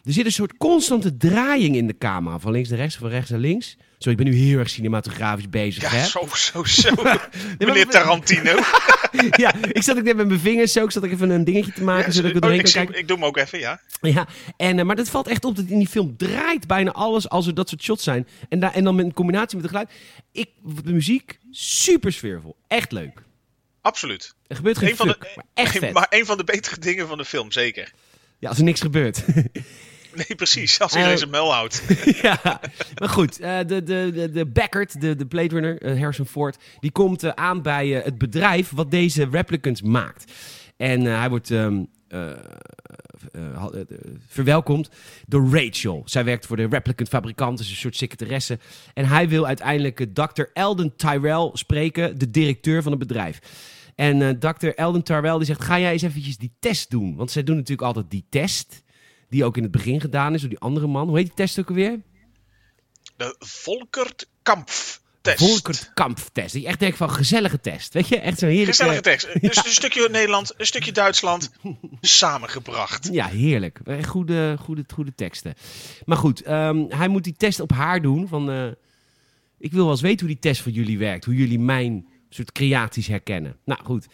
[0.05, 3.31] Er zit een soort constante draaiing in de camera, van links naar rechts, van rechts
[3.31, 3.77] naar links.
[3.99, 5.97] Zo, ik ben nu heel erg cinematografisch bezig, hè?
[5.99, 7.03] Ja, zo, zo, zo.
[7.03, 8.59] maar- Meneer Tarantino.
[9.43, 11.73] ja, ik zat ook net met mijn vingers zo, ik zat ook even een dingetje
[11.73, 12.99] te maken, zodat ik er Oh, ik, kan zie- kijken.
[13.01, 13.81] ik doe hem ook even, ja.
[14.01, 17.29] Ja, en, eh, maar dat valt echt op dat in die film draait bijna alles
[17.29, 18.29] als er dat soort shots zijn.
[18.49, 19.91] En, daar en dan met een combinatie met het geluid.
[20.33, 20.49] Ik,
[20.85, 22.57] de muziek, super sfeervol.
[22.67, 23.23] Echt leuk.
[23.81, 24.35] Absoluut.
[24.47, 25.93] Er gebeurt geen Een van, de, fuck, maar echt vet.
[25.93, 27.93] maar een van de betere dingen van de film, zeker.
[28.39, 29.25] Ja, als er niks gebeurt.
[30.15, 30.81] Nee, precies.
[30.81, 31.83] Als iedereen Eh, zijn mel houdt.
[32.23, 32.61] ja,
[32.99, 33.41] maar goed.
[33.41, 37.35] eh, de, de, de, de Backert, de, de Blade Runner, eh, Harrison Ford, die komt
[37.37, 40.33] aan bij het bedrijf wat deze replicants maakt.
[40.77, 42.37] En hij wordt ehm, eh, eh,
[43.33, 43.81] eh,
[44.29, 44.89] verwelkomd
[45.27, 46.03] door Rachel.
[46.05, 48.59] Zij werkt voor de replicant fabrikant, is een soort secretaresse.
[48.95, 50.43] En hij wil uiteindelijk Dr.
[50.53, 53.39] Eldon Tyrell spreken, de directeur van het bedrijf.
[53.95, 54.67] En Dr.
[54.69, 57.17] Eldon Tyrell die zegt, ga jij eens eventjes die test doen?
[57.17, 58.83] Want zij doen natuurlijk altijd die test,
[59.33, 61.09] die ook in het begin gedaan is door die andere man.
[61.09, 62.01] Hoe heet die test ook alweer?
[63.17, 65.39] De Volkert Kampf test.
[65.39, 66.55] Volkert Kampftest.
[66.55, 67.93] Je echt denkt van gezellige test.
[67.93, 68.73] Weet je, echt zo'n heerlijke...
[68.73, 69.41] Gezellige tekst.
[69.41, 71.51] Dus een stukje Nederland, een stukje Duitsland.
[72.01, 73.09] Samengebracht.
[73.13, 73.81] Ja, heerlijk.
[74.07, 75.55] Goede, goede, goede teksten.
[76.05, 78.29] Maar goed, ehm, hij moet die test op haar doen.
[78.29, 78.67] Van, eh,
[79.59, 81.25] ik wil wel eens weten hoe die test voor jullie werkt.
[81.25, 83.57] Hoe jullie mijn soort creaties herkennen.
[83.65, 84.07] Nou goed,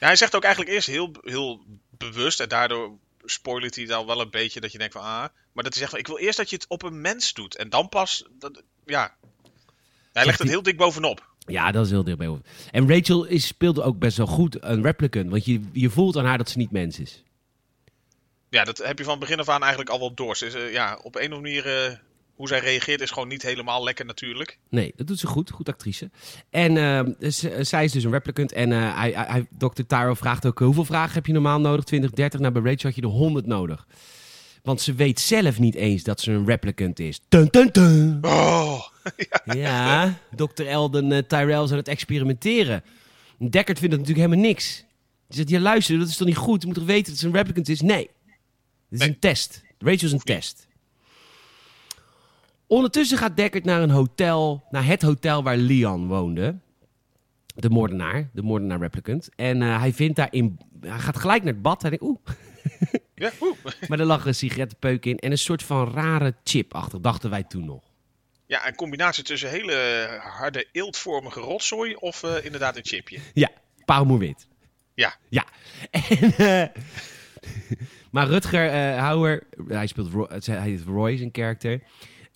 [0.00, 2.40] Ja, hij zegt ook eigenlijk eerst heel, heel bewust.
[2.40, 5.28] En daardoor spoilert hij dan wel een beetje dat je denkt van ah.
[5.52, 7.56] Maar dat hij zegt van ik wil eerst dat je het op een mens doet.
[7.56, 8.24] En dan pas.
[8.38, 9.16] Dat, ja.
[10.12, 11.34] Hij legt het heel dik bovenop.
[11.46, 12.28] Ja, dat is heel dichtbij.
[12.28, 12.44] over.
[12.70, 15.30] En Rachel is, speelde ook best wel goed een replicant.
[15.30, 17.22] Want je, je voelt aan haar dat ze niet mens is.
[18.48, 20.36] Ja, dat heb je van begin af aan eigenlijk al wel door.
[20.36, 21.96] Ze is, eh, ja, op een of andere manier, eh,
[22.36, 24.58] hoe zij reageert is gewoon niet helemaal lekker natuurlijk.
[24.68, 25.50] Nee, dat doet ze goed.
[25.50, 26.10] Goed actrice.
[26.50, 28.52] En ehm, z- zij is dus een replicant.
[28.52, 29.82] En eh, hij, Dr.
[29.86, 30.60] Tyro vraagt ook...
[30.60, 31.84] eh, hoeveel vragen heb je normaal nodig?
[31.84, 32.40] 20, 30?
[32.40, 33.86] Nou, bij Rachel had je er 100 nodig.
[34.62, 37.20] Want ze weet zelf niet eens dat ze een replicant is.
[37.28, 38.18] Dun, dun, dun.
[38.22, 38.82] Oh,
[39.44, 40.66] Ja, Dr.
[40.66, 42.82] Elden eh, Tyrell is aan het experimenteren.
[43.38, 44.84] Deckard vindt dat natuurlijk helemaal niks.
[45.28, 46.60] Die zegt, ja luister, dat is toch niet goed?
[46.60, 47.80] Je moet toch weten dat ze een replicant is?
[47.80, 47.96] Nee.
[48.06, 48.10] Dit
[48.90, 49.08] is Nee.
[49.08, 49.62] een test.
[49.78, 50.65] Rachel is een test.
[52.66, 56.58] Ondertussen gaat Deckard naar een hotel, naar het hotel waar Leon woonde.
[57.54, 59.28] De moordenaar, de moordenaar replicant.
[59.36, 61.82] En eh, hij vindt daar in, hij gaat gelijk naar het bad.
[61.82, 62.18] Hij denkt, oeh,
[63.14, 63.56] ja, oeh.
[63.88, 67.42] maar er lag een sigarettenpeuk in en een soort van rare chip achter, dachten wij
[67.42, 67.82] toen nog.
[68.46, 73.18] Ja, een combinatie tussen hele harde eeltvormige rotzooi of eh, inderdaad een chipje.
[73.34, 73.50] Ja,
[73.84, 74.46] parelmoerwit.
[74.94, 75.14] Ja.
[75.28, 75.44] Ja.
[75.90, 76.82] En, eh,
[78.10, 81.82] maar Rutger Hauer, hij speelt Roy, hij heet Roy, zijn karakter.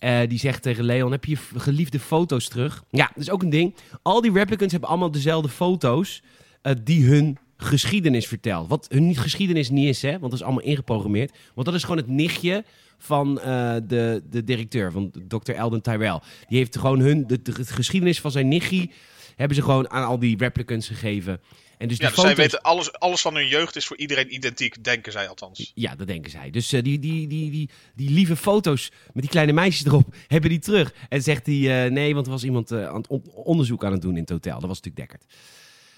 [0.01, 2.83] Eh, die zegt tegen Leon, heb je je geliefde foto's terug?
[2.89, 3.75] Ja, dat is ook een ding.
[4.01, 6.21] Al die replicants hebben allemaal dezelfde foto's
[6.61, 8.69] eh, die hun geschiedenis vertelt.
[8.69, 11.37] Wat hun geschiedenis niet is, hè, want dat is allemaal ingeprogrammeerd.
[11.53, 12.63] Want dat is gewoon het nichtje
[12.97, 15.51] van eh, de, de directeur, van Dr.
[15.51, 16.19] Eldon Tyrell.
[16.47, 18.89] Die heeft gewoon hun, de, de geschiedenis van zijn nichtje,
[19.41, 21.41] hebben ze gewoon aan al die replicants gegeven.
[21.77, 24.33] En dus die Ja, dus zij weten alles, alles van hun jeugd is voor iedereen
[24.33, 25.71] identiek, denken zij althans.
[25.75, 26.49] Ja, dat denken zij.
[26.49, 30.49] Dus eh, die, die, die, die, die lieve foto's met die kleine meisjes erop, hebben
[30.49, 30.93] die terug.
[31.09, 33.91] En zegt hij, eh, nee, want er was iemand eh, aan het on- onderzoek aan
[33.91, 34.59] het doen in het hotel.
[34.59, 35.33] Dat was natuurlijk Dekkert.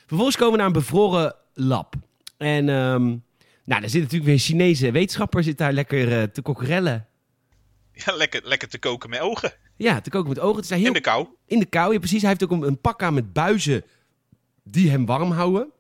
[0.06, 1.96] Vervolgens komen we naar een bevroren lab.
[2.38, 3.04] En ehm,
[3.66, 7.08] nou, daar zit natuurlijk weer een Chinese wetenschapper zit daar lekker eh, te kokkerellen.
[7.94, 9.54] Ja, lekker, lekker te koken met ogen.
[9.84, 10.56] Ja, te koken met ogen.
[10.56, 11.28] Het is heel In de kou.
[11.46, 11.94] in de kou.
[11.94, 12.22] Ja, precies.
[12.22, 13.84] Hij heeft ook een, een pak aan met buizen
[14.64, 15.72] die hem warm houden.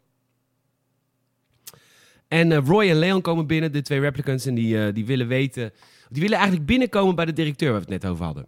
[2.28, 5.28] En eh, Roy en Leon komen binnen, de twee replicants, en die, eh, die willen
[5.28, 5.72] weten...
[6.10, 8.46] Die willen eigenlijk binnenkomen bij de directeur waar we het net over hadden.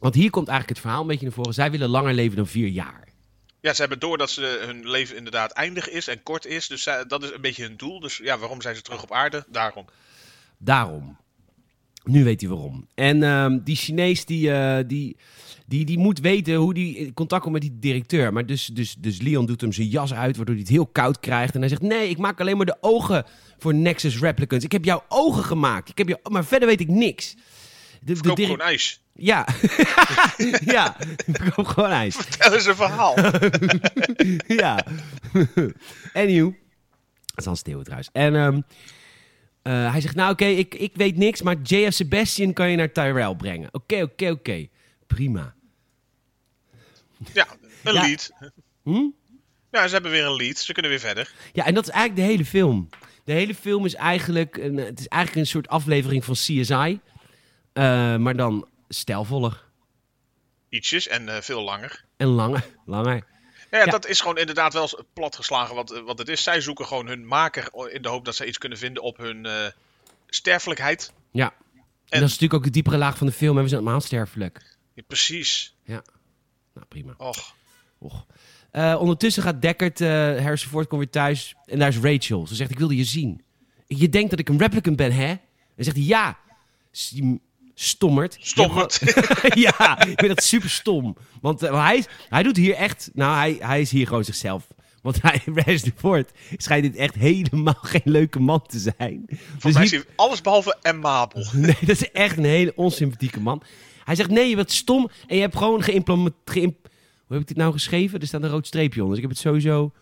[0.00, 1.54] Want hier komt eigenlijk het verhaal een beetje naar voren.
[1.54, 3.08] Zij willen langer leven dan vier jaar.
[3.60, 6.66] Ja, ze hebben door dat ze, hun leven inderdaad eindig is en kort is.
[6.68, 8.00] Dus zij- dat is een beetje hun doel.
[8.00, 9.44] Dus ja, waarom zijn ze terug op aarde?
[9.48, 9.84] Daarom.
[10.58, 11.16] Daarom.
[12.06, 12.88] Nu weet hij waarom.
[12.94, 15.16] En ehm, die Chinees die, eh, die,
[15.66, 18.32] die, die moet weten hoe die in contact komt met die directeur.
[18.32, 21.20] Maar dus, dus, dus Leon doet hem zijn jas uit, waardoor hij het heel koud
[21.20, 21.54] krijgt.
[21.54, 23.24] En hij zegt, nee, ik maak alleen maar de ogen
[23.58, 24.64] voor Nexus Replicants.
[24.64, 25.88] Ik heb jouw ogen gemaakt.
[25.88, 27.36] Ik heb jou, maar verder weet ik niks.
[28.00, 29.00] De, de gewoon ijs.
[29.12, 29.46] Ja,
[30.74, 32.16] ja, ik koop gewoon ijs.
[32.16, 33.14] Vertel eens een verhaal.
[34.62, 34.84] ja.
[36.12, 36.54] Anywho.
[37.24, 38.10] Dat is Hans Steeuwen trouwens.
[38.12, 38.60] En ehm,
[39.66, 42.92] eh, hij zegt, nou oké, ik, ik weet niks, maar JF Sebastian kan je naar
[42.92, 43.68] Tyrell brengen.
[43.72, 44.66] Oké, oké, oké.
[45.06, 45.54] Prima.
[47.32, 47.46] Ja,
[47.84, 48.00] een Ja.
[48.06, 48.30] lead.
[48.82, 49.04] Hm?
[49.70, 50.56] Ja, ze hebben weer een lead.
[50.58, 51.32] Ze kunnen weer verder.
[51.52, 52.88] Ja, en dat is eigenlijk de hele film.
[53.24, 57.00] De hele film is eigenlijk een, het is eigenlijk een soort aflevering van CSI.
[57.72, 59.64] eh, maar dan stijlvoller.
[60.68, 62.04] Ietsjes en eh, veel langer.
[62.16, 62.66] En langer.
[62.86, 63.26] langer.
[63.78, 63.90] Ja, Ja.
[63.90, 66.42] dat is gewoon inderdaad wel platgeslagen wat, wat het is.
[66.42, 69.46] Zij zoeken gewoon hun maker in de hoop dat ze iets kunnen vinden op hun
[69.46, 69.66] eh,
[70.26, 71.12] sterfelijkheid.
[71.30, 71.44] Ja.
[71.44, 73.56] En, En- dat is natuurlijk ook de diepere laag van de film.
[73.56, 74.76] En we zijn allemaal sterfelijk.
[74.94, 75.76] Ja, precies.
[75.84, 76.02] Nou,
[76.88, 77.14] prima.
[77.16, 77.54] Och.
[77.98, 78.26] Och.
[78.70, 81.54] Eh, ondertussen gaat Deckard, eh Harrison Ford komt weer thuis.
[81.64, 82.46] En daar is Rachel.
[82.46, 83.42] Ze zegt, ik wilde je zien.
[83.86, 85.28] Je denkt dat ik een replicant ben, hè?
[85.76, 86.38] En zegt hij, ja.
[87.78, 88.36] S- je Stommerd.
[88.40, 88.98] Stommerd.
[89.00, 91.16] Je hebt gewoon- ja, ik vind dat super stom.
[91.40, 93.10] Want eh, hij, hij doet hier echt...
[93.14, 94.66] Nou, hij, hij is hier gewoon zichzelf.
[95.02, 99.24] Want hij, Harrison Ford, schijnt dit echt helemaal geen leuke man te zijn.
[99.26, 101.46] Volgens Dus mij is hier- hij alles behalve amabel.
[101.52, 103.62] Nee, dat is echt een hele onsympathieke man.
[104.04, 106.74] Hij zegt, nee, je bent stom en je hebt gewoon geïmplementeerd...
[107.26, 108.20] Hoe heb ik dit nou geschreven?
[108.20, 109.16] Er staat een rood streepje onder.
[109.16, 109.92] Dus ik heb het sowieso...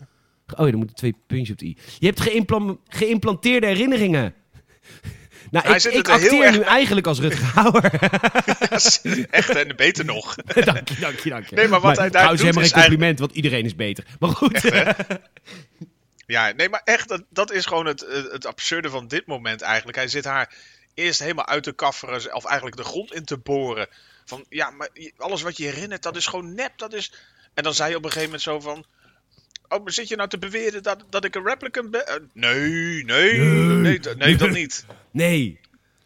[0.57, 1.77] Oh ja, er moeten twee puntjes op de i.
[1.99, 2.21] Je hebt
[2.89, 4.35] geïmplanteerde herinneringen.
[5.55, 7.85] Nou, Hij ik, zit ik er acteer erg- nu eigenlijk als Rutger Hauer.
[9.31, 10.35] Echt en beter nog.
[10.65, 11.57] dank je, dank je, dank je.
[11.57, 14.05] Nee, maar wat hij daar doet helemaal is geen compliment, want iedereen is beter.
[14.19, 14.61] Maar goed.
[16.27, 19.97] Ja, nee, maar echt, dat, dat is gewoon het, het absurde van dit moment eigenlijk.
[19.97, 20.55] Hij zit haar
[20.95, 23.87] eerst helemaal uit te kafferen, of eigenlijk de grond in te boren.
[24.25, 26.73] Van, ja, maar alles wat je herinnert, dat is gewoon nep.
[26.77, 27.13] Dat is...
[27.55, 28.85] En dan zei je op een gegeven moment zo van...
[29.69, 32.07] Oh, maar zit je nou te beweren dat, dat ik een replicant ben?
[32.07, 34.85] Eh, nee, nee, nee, nee, dat niet.
[35.15, 35.61] Nee.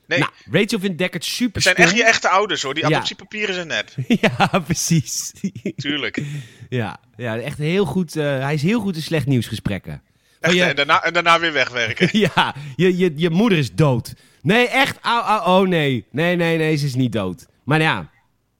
[0.06, 1.86] Nee, Nou, Rachel vindt Deckard super het zijn stom.
[1.86, 2.74] echt je echte ouders hoor.
[2.74, 2.94] Die Ja.
[2.96, 3.90] adoptiepapieren zijn nep.
[4.20, 5.32] Ja, precies.
[5.76, 6.22] Tuurlijk.
[6.68, 8.16] ja, ja, echt heel goed.
[8.16, 10.02] eh, hij is heel goed in slecht nieuwsgesprekken.
[10.40, 12.08] Echt, je- en, daarna, en daarna weer wegwerken.
[12.34, 14.12] Ja, je, je, je moeder is dood.
[14.42, 14.98] Nee, echt.
[15.02, 16.06] Au, oh nee.
[16.10, 17.46] Nee, nee, nee, ze is niet dood.
[17.64, 18.10] Maar ja,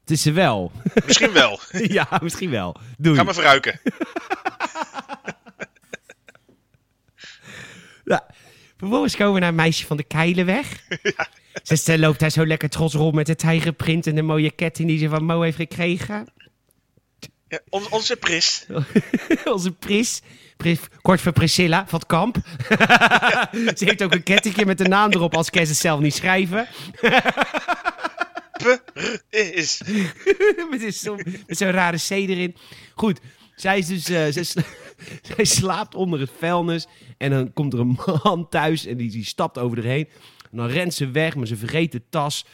[0.01, 0.73] het is ze wel.
[1.07, 1.61] Misschien wel.
[1.73, 2.77] ja, misschien wel.
[2.99, 3.17] Doei.
[3.17, 3.81] Ga maar verruiken.
[8.05, 8.27] Ja.
[8.79, 10.67] Vervolgens komen we naar Meisje van de Keilenweg.
[11.63, 14.89] Ze, ze loopt daar zo lekker trots rond met de tijgerprint en de mooie ketting
[14.89, 16.27] die ze van Mo heeft gekregen.
[17.49, 18.67] Ja, on- onze Pris.
[19.45, 20.23] Onze Pris.
[20.57, 22.37] Pris- Kort voor Priscilla van het kamp.
[23.79, 26.67] ze heeft ook een kettingje met de naam erop, als kan ze zelf niet schrijven.
[29.31, 29.81] Is.
[30.71, 32.57] met is zo- met zo'n rare C erin.
[32.95, 33.21] Goed,
[33.61, 34.63] zij, is dus, eh, zij, sla-
[35.35, 36.87] zij slaapt onder het vuilnis.
[37.17, 40.09] En dan komt er een man thuis en die, die stapt over erheen.
[40.51, 42.45] En dan rent ze weg met zijn vergeten tas.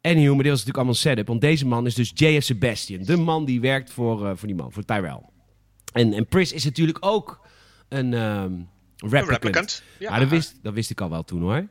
[0.00, 1.26] Anyhow, maar dit was natuurlijk allemaal setup.
[1.26, 2.44] Want deze man is dus J.F.
[2.44, 3.02] Sebastian.
[3.02, 5.20] De man die werkt voor, eh, voor die man, voor Tyrell.
[5.92, 7.46] En, en Pris is natuurlijk ook
[7.88, 8.52] een ehm
[8.96, 9.26] replicant.
[9.26, 9.82] Een replicant.
[9.98, 11.68] Ja, maar dat wist, dat wist ik al wel toen hoor.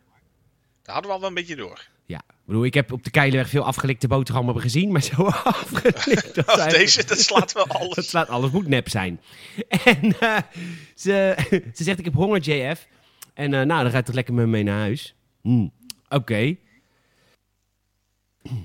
[0.81, 1.87] Daar hadden we al wel een beetje door.
[2.05, 6.35] Ja, ik bedoel, ik heb op de Keilenweg veel afgelikte boterhammen gezien, maar zo afgelikt.
[6.35, 8.09] dat Als deze, dat slaat wel Dat alles.
[8.09, 9.21] slaat alles moet nep zijn.
[9.85, 10.37] En eh,
[10.95, 11.35] ze,
[11.73, 12.87] ze zegt, ik heb honger, JF.
[13.33, 15.15] En eh, nou, dan ga je toch lekker met me mee naar huis.
[15.41, 15.67] Hm,
[16.09, 16.55] Oké.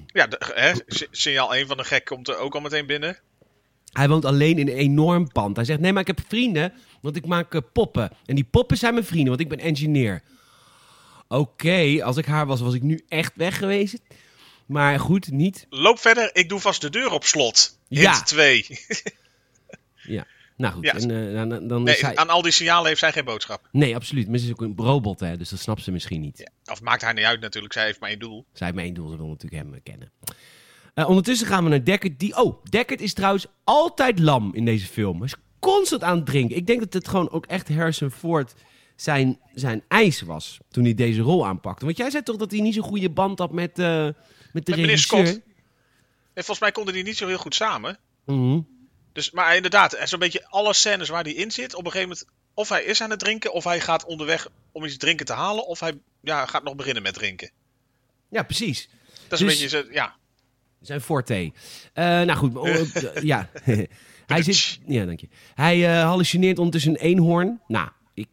[0.06, 3.18] Ja, de, hè, si- signaal 1 van de gek komt er ook al meteen binnen.
[3.92, 5.56] Hij woont alleen in een enorm pand.
[5.56, 8.10] Hij zegt, nee, maar ik heb vrienden, want ik maak eh, poppen.
[8.26, 10.22] En die poppen zijn mijn vrienden, want ik ben engineer.
[11.28, 13.98] Oké, als ik haar was, was ik nu echt weg geweest.
[14.66, 15.66] Maar goed, niet.
[15.70, 17.78] Loop verder, ik doe vast de deur op slot.
[17.88, 18.22] Hint Ja.
[18.22, 18.66] 2.
[20.02, 20.26] Ja.
[20.56, 20.92] Nou goed, Ja.
[20.94, 23.68] en, eh, dan, dan Nee, aan al die signalen heeft zij geen boodschap.
[23.72, 24.28] Nee, absoluut.
[24.28, 26.38] Maar ze is ook een robot, hè, dus dat snapt ze misschien niet.
[26.38, 26.72] Ja.
[26.72, 28.46] Of maakt haar niet uit natuurlijk, zij heeft maar één doel.
[28.52, 30.12] Zij heeft maar één doel, ze wil natuurlijk hem eh, kennen.
[30.94, 32.18] Eh, ondertussen gaan we naar Deckard.
[32.18, 35.16] Die, oh, Deckard is trouwens altijd lam in deze film.
[35.16, 36.56] Hij is constant aan het drinken.
[36.56, 38.54] Ik denk dat het gewoon ook echt Harrison Ford
[39.00, 41.84] zijn, zijn eis was toen hij deze rol aanpakte.
[41.84, 44.14] Want jij zei toch dat hij niet zo'n goede band had met, eh, met
[44.52, 45.26] de Met regisseur?
[45.26, 45.40] Scott.
[46.32, 47.98] En volgens mij konden die niet zo heel goed samen.
[48.24, 48.60] Mhm.
[49.12, 51.74] Dus, maar inderdaad, er zo'n beetje alle scènes waar hij in zit.
[51.74, 54.84] Op een gegeven moment, of hij is aan het drinken, of hij gaat onderweg om
[54.84, 57.50] iets drinken te halen, of hij ja, gaat nog beginnen met drinken.
[58.28, 58.88] Ja, precies.
[58.88, 60.16] Dat is Dus- een beetje, zo- ja.
[60.80, 61.52] Zijn forte.
[61.92, 63.50] Eh, nou goed, oh, ja.
[64.26, 64.78] Hij zit...
[64.86, 65.28] Ja, dank je.
[65.54, 67.60] Hij eh, hallucineert ondertussen een eenhoorn.
[67.66, 68.28] Nou, ik...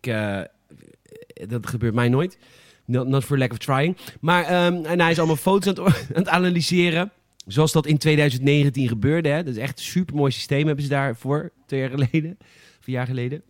[1.47, 2.37] dat gebeurt mij nooit.
[2.85, 3.97] Not, not for lack of trying.
[4.19, 7.11] Maar ehm, en hij is allemaal foto's aan het, analyseren.
[7.47, 9.29] Zoals dat in 2019 gebeurde.
[9.29, 9.43] Hè.
[9.43, 11.51] Dat is echt een supermooi systeem hebben ze daarvoor.
[11.65, 12.37] Twee jaar geleden.
[12.79, 13.41] Vier jaar geleden.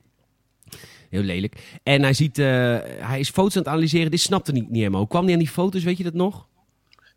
[1.10, 1.80] Heel lelijk.
[1.84, 2.38] En hij ziet...
[2.40, 2.46] eh,
[2.84, 4.12] hij is foto's aan het analyseren.
[4.12, 5.00] Dit snapte niet, niet helemaal.
[5.00, 5.84] Hoe kwam hij aan die foto's?
[5.84, 6.48] Weet je dat nog?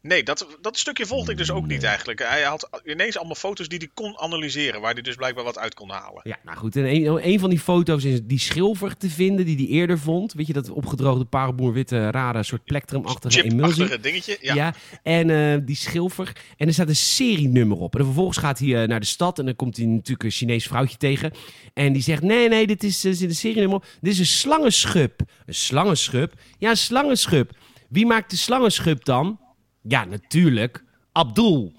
[0.09, 2.19] Nee, dat, dat stukje volgde ik dus ook niet eigenlijk.
[2.19, 5.75] Hij had ineens allemaal foto's die hij kon analyseren, waar hij dus blijkbaar wat uit
[5.75, 6.21] kon halen.
[6.25, 6.77] Ja, nou goed.
[6.77, 10.33] En een, een van die foto's is die schilfer te vinden die hij eerder vond.
[10.33, 14.01] Weet je, dat opgedroogde parelboerwitte, rare soort plektrum-achtige emulsie.
[14.01, 14.39] Dingetje.
[14.41, 14.55] Ja.
[14.55, 14.75] Ja.
[15.03, 16.33] en eh, die schilfer.
[16.57, 17.99] En er staat een serienummer op.
[17.99, 20.67] En vervolgens gaat hij eh, naar de stad en dan komt hij natuurlijk een Chinees
[20.67, 21.33] vrouwtje tegen.
[21.75, 23.83] En die zegt, nee, nee, dit is, eh, een serienummer.
[24.01, 25.21] Dit is een slangenschub.
[25.47, 26.33] Een slangenschub?
[26.59, 27.51] Ja, een slangenschub.
[27.89, 29.39] Wie maakt de slangenschub dan?
[29.83, 30.85] Ja, natuurlijk.
[31.13, 31.75] Abdul.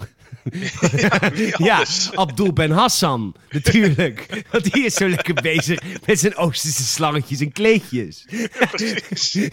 [1.57, 1.85] Ja?
[2.13, 4.43] Abdul Ben Hassan, natuurlijk.
[4.51, 8.25] Want die is zo lekker bezig met zijn Oosterse slangetjes en kleedjes.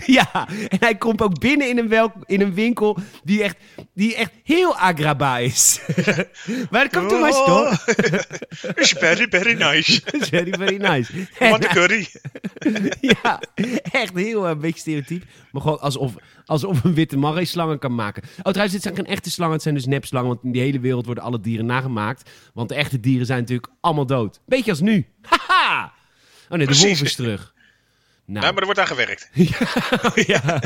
[0.07, 3.57] Ja, en hij komt ook binnen in een, wel, in een winkel die echt,
[3.95, 5.81] die echt heel agraba is.
[6.71, 7.79] Welcome to my store.
[8.75, 10.03] It's very, very nice.
[10.03, 11.13] That's very, very nice.
[11.39, 12.09] Want de curry.
[13.23, 13.43] ja,
[13.83, 15.25] echt heel eh, een beetje stereotyp.
[15.53, 16.15] Maar gewoon alsof,
[16.47, 18.23] alsof een witte marray slangen kan maken.
[18.23, 20.29] Oh, trouwens, dit zijn geen echte slangen, het zijn dus nepslangen.
[20.29, 22.31] Want in die hele wereld worden alle dieren nagemaakt.
[22.55, 24.41] Want de echte dieren zijn natuurlijk allemaal dood.
[24.47, 25.07] Beetje als nu.
[25.49, 25.93] Haha!
[26.49, 27.55] Oh nee, de wolf is terug.
[28.25, 29.31] Nou, Ja, maar er wordt aan gewerkt.
[30.33, 30.61] ja.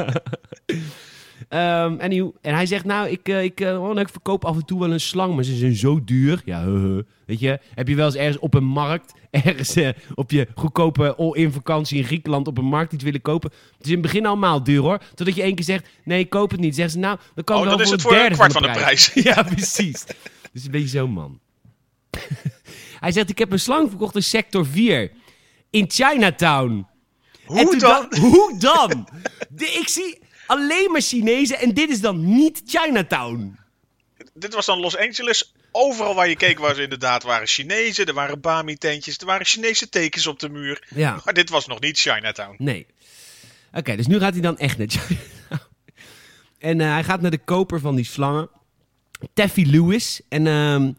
[1.50, 4.56] Ehm, anyhow, en hij zegt, nou, ik, eh, ik, eh, oh, nou, ik verkoop af
[4.56, 6.42] en toe wel een slang, maar ze zijn zo duur.
[6.44, 7.02] Ja, huh.
[7.26, 11.14] weet je, heb je wel eens ergens op een markt, ergens eh, op je goedkope
[11.14, 13.50] all-in vakantie in Griekenland op een markt iets willen kopen?
[13.50, 16.30] Het is in het begin allemaal duur hoor, totdat je één keer zegt, nee, ik
[16.30, 16.74] koop het niet.
[16.74, 18.52] Zeggen ze, nou, dan kan Oh, dan is voor het een voor derde een kwart
[18.52, 19.10] van de prijs.
[19.34, 20.04] ja, precies.
[20.52, 21.40] Dus een beetje zo'n man.
[23.00, 25.12] hij zegt, ik heb een slang verkocht in sector 4
[25.70, 26.86] in Chinatown.
[27.44, 28.06] Hoe dan?
[28.20, 29.08] hoe dan?
[29.48, 30.18] De, ik zie
[30.50, 33.58] alleen maar Chinezen en dit is dan niet Chinatown.
[34.34, 35.54] Dit was dan Los Angeles.
[35.72, 38.06] Overal waar je keek was inderdaad waren Chinezen.
[38.06, 39.18] Er waren Bami-tentjes.
[39.18, 40.86] Er waren Chinese tekens op de muur.
[40.94, 41.20] Ja.
[41.24, 42.54] Maar dit was nog niet Chinatown.
[42.58, 42.86] Nee.
[43.72, 45.28] Oké, dus nu gaat hij dan echt naar Chinatown.
[46.58, 48.48] En eh, hij gaat naar de koper van die slangen.
[49.34, 50.20] Taffy Lewis.
[50.28, 50.92] En ehm,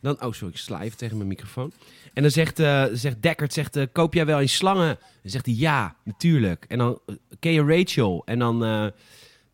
[0.00, 0.22] dan...
[0.22, 1.72] Oh, sorry, ik sla even tegen mijn microfoon.
[2.14, 4.98] En dan zegt, eh zegt Deckard, zegt, eh, koop jij wel eens slangen?
[5.22, 6.64] Dan zegt hij, ja, natuurlijk.
[6.68, 8.22] En dan, eh, ken je Rachel?
[8.24, 8.58] En dan,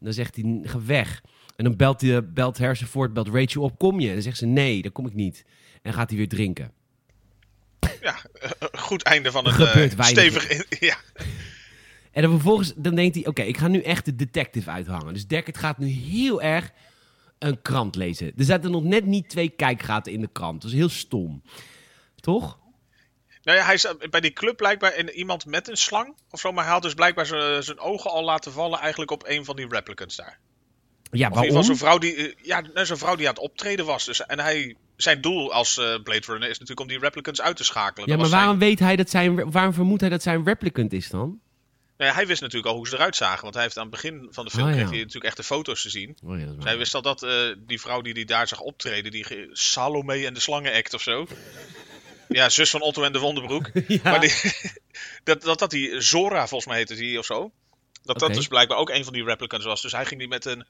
[0.00, 1.22] dan zegt hij, ga weg.
[1.56, 4.08] En dan belt, hij, belt Ford, belt Rachel op, kom je?
[4.08, 5.44] En dan zegt ze, nee, dan kom ik niet.
[5.82, 6.72] En gaat hij weer drinken.
[8.00, 8.16] Ja,
[8.72, 10.06] goed einde van weinig.
[10.06, 10.66] stevig...
[10.88, 10.96] Ja,
[12.10, 15.12] En dan vervolgens dan denkt hij, oké, ik ga nu echt de detective uithangen.
[15.12, 16.72] Dus Deckard gaat nu heel erg
[17.38, 18.32] een krant lezen.
[18.36, 20.62] Er zaten nog net niet twee kijkgaten in de krant.
[20.62, 21.42] Dat is heel stom.
[22.20, 22.58] Toch?
[23.42, 26.40] Nou ja, hij is eh, bij die club blijkbaar in iemand met een slang of
[26.40, 26.52] zo.
[26.52, 27.26] Maar hij had dus blijkbaar
[27.62, 30.38] zijn ogen al laten vallen eigenlijk op een van die replicants daar.
[31.12, 31.64] Ja, Of in ieder geval waarom?
[31.64, 34.04] zo'n vrouw die, eh, ja, nou, zo'n vrouw die aan het optreden was.
[34.04, 37.56] Dus, en hij, zijn doel als eh, Blade Runner is natuurlijk om die replicants uit
[37.56, 38.08] te schakelen.
[38.08, 41.08] Ja, Dat maar waarom weet hij dat zijn, waarom vermoedt hij dat zijn replicant is
[41.08, 41.40] dan?
[41.96, 43.42] Nou ja, hij wist natuurlijk al hoe ze eruit zagen.
[43.42, 44.76] Want hij heeft aan het begin van de film Oh, ja.
[44.76, 46.16] kreeg hij natuurlijk echt de foto's te zien.
[46.24, 47.26] Oh ja, Dus hij wist al dat
[47.58, 51.26] die vrouw die hij daar zag optreden, die Salome en de Slangenact of zo.
[52.32, 53.70] Ja, zus van Otto en de Wonderbroek.
[53.88, 53.98] Ja.
[54.02, 54.32] Maar die,
[55.24, 57.50] dat, dat, dat die Zora volgens mij heette die of zo.
[58.02, 59.82] Dat dat dus blijkbaar ook een van die replicants was.
[59.82, 60.66] Dus hij ging die met een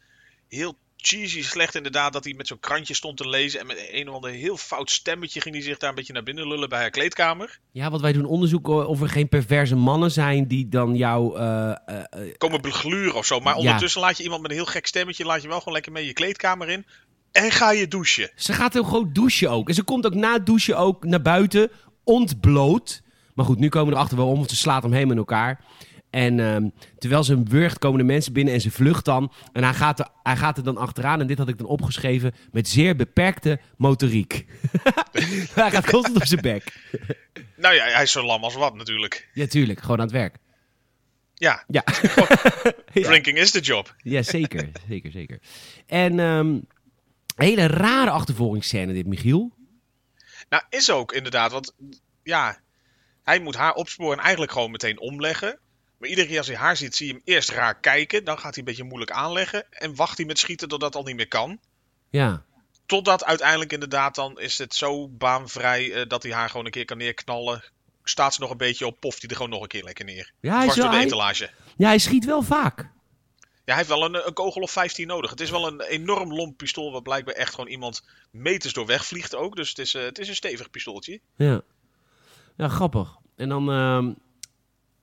[0.48, 2.12] heel cheesy slecht inderdaad.
[2.12, 3.60] Dat hij met zo'n krantje stond te lezen.
[3.60, 6.22] En met een of ander heel fout stemmetje ging hij zich daar een beetje naar
[6.22, 7.58] binnen lullen bij haar kleedkamer.
[7.72, 11.38] Ja, want wij doen onderzoek o- of er geen perverse mannen zijn die dan jou...
[11.38, 11.76] eh, eh,
[12.10, 13.40] eh, Komen begluren of zo.
[13.40, 13.60] Maar Ja.
[13.60, 15.24] ondertussen laat je iemand met een heel gek stemmetje.
[15.24, 16.86] Laat je wel gewoon lekker mee je kleedkamer in.
[17.32, 18.30] En ga je douchen.
[18.34, 19.68] Ze gaat heel groot douchen ook.
[19.68, 21.70] En ze komt ook na het douchen ook naar buiten,
[22.04, 23.02] ontbloot.
[23.34, 25.60] Maar goed, nu komen we erachter waarom, want ze slaat hem helemaal in elkaar.
[26.10, 29.32] En ehm, terwijl ze hem wurgt, komen de mensen binnen en ze vlucht dan.
[29.52, 32.34] En hij gaat, er, hij gaat er dan achteraan, en dit had ik dan opgeschreven,
[32.52, 34.46] met zeer beperkte motoriek.
[35.54, 36.72] hij gaat constant op zijn bek.
[37.56, 39.28] Nou ja, hij is zo lam als wat natuurlijk.
[39.32, 40.36] Ja, tuurlijk, gewoon aan het werk.
[41.34, 41.84] Ja, Ja,
[42.92, 43.94] drinking is the job.
[43.98, 45.38] ja zeker, zeker, zeker.
[45.86, 46.58] En ehm,
[47.40, 49.52] hele rare achtervolgingsscène dit, Michiel.
[50.48, 51.52] Nou, is ook inderdaad.
[51.52, 51.74] Want
[52.22, 52.60] ja,
[53.22, 55.58] hij moet haar opsporen en eigenlijk gewoon meteen omleggen.
[55.98, 58.24] Maar iedere keer als hij haar ziet, zie je hem eerst raar kijken.
[58.24, 59.66] Dan gaat hij een beetje moeilijk aanleggen.
[59.70, 61.58] En wacht hij met schieten totdat dat al niet meer kan.
[62.10, 62.44] Ja,
[62.90, 66.84] Totdat uiteindelijk inderdaad dan is het zo baanvrij eh, dat hij haar gewoon een keer
[66.84, 67.64] kan neerknallen.
[68.04, 70.32] Staat ze nog een beetje op, poft hij er gewoon nog een keer lekker neer.
[70.40, 71.50] ja, hij, door de hij, etalage.
[71.76, 72.90] ja hij schiet wel vaak.
[73.70, 75.30] Hij heeft wel een, een kogel of 15 nodig.
[75.30, 79.34] Het is wel een enorm lomp pistool, wat blijkbaar echt gewoon iemand meters door wegvliegt
[79.36, 79.56] ook.
[79.56, 81.20] Dus het is, eh, het is een stevig pistooltje.
[81.36, 81.62] Ja.
[82.56, 83.16] Ja, grappig.
[83.36, 84.12] En dan, ehm,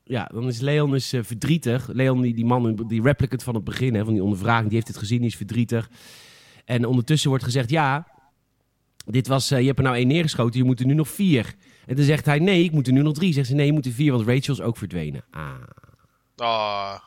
[0.04, 1.88] ja, dan is Leon is, eh, verdrietig.
[1.88, 4.88] Leon, die, die man, die replicant van het begin, hè, van die ondervraging, die heeft
[4.88, 5.90] het gezien, die is verdrietig.
[6.66, 8.08] En ondertussen wordt gezegd, ja,
[9.06, 11.56] dit was, eh, je hebt er nou één neergeschoten, je moet er nu nog vier.
[11.86, 13.34] En dan zegt hij, nee, ik moet er nu nog drie.
[13.34, 15.24] Zegt ze, nee, je moet er vier, want Rachel is ook verdwenen.
[15.32, 15.54] Ah,
[16.36, 17.00] Ah,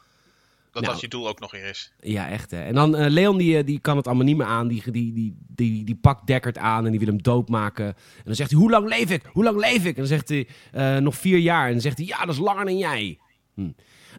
[0.73, 0.95] dat Nou.
[0.95, 1.93] dat je doel ook nog weer is.
[2.01, 2.63] ja, echt hè.
[2.63, 4.69] En dan eh, Leon, die, eh, die kan het allemaal niet meer aan.
[4.69, 7.87] Die, die, die, die, die pakt Deckard aan en die wil hem doodmaken.
[7.87, 9.23] En dan zegt hij, hoe lang leef ik?
[9.33, 9.85] Hoe lang leef ik?
[9.85, 11.67] En dan zegt hij, eh, nog vier jaar.
[11.67, 13.19] En dan zegt hij, ja, dat is langer dan jij.
[13.55, 13.71] Hm.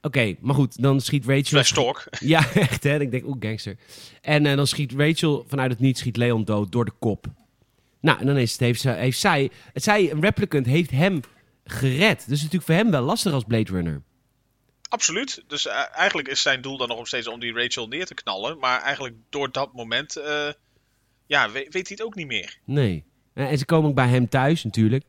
[0.01, 1.43] Oké, maar goed, dan schiet Rachel...
[1.43, 2.03] Flash talk.
[2.19, 2.99] Ja, echt hè.
[2.99, 3.75] Ik denk, oeh, gangster.
[4.21, 7.25] En dan schiet Rachel vanuit het niets, schiet Leon dood door de kop.
[8.01, 11.19] Nou, en dan is het, heeft, heeft zij, het zij, een replicant, heeft hem
[11.63, 12.27] gered.
[12.27, 14.01] Dus natuurlijk voor hem wel lastig als Blade Runner.
[14.91, 15.43] Absoluut.
[15.47, 18.60] Dus eh, eigenlijk is zijn doel dan nog steeds om die Rachel neer te knallen.
[18.60, 20.49] Maar eigenlijk door dat moment, eh,
[21.25, 22.58] ja, weet, weet hij het ook niet meer.
[22.65, 23.04] Nee.
[23.34, 25.04] Eh, En ze komen ook bij hem thuis natuurlijk.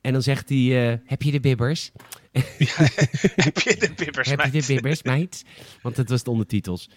[0.00, 0.58] En dan zegt hij,
[1.04, 1.90] heb je de bibbers?
[2.32, 5.44] Heb je de bibbers, Heb je de bibbers, meid?
[5.82, 6.90] Want dat was de ondertitels.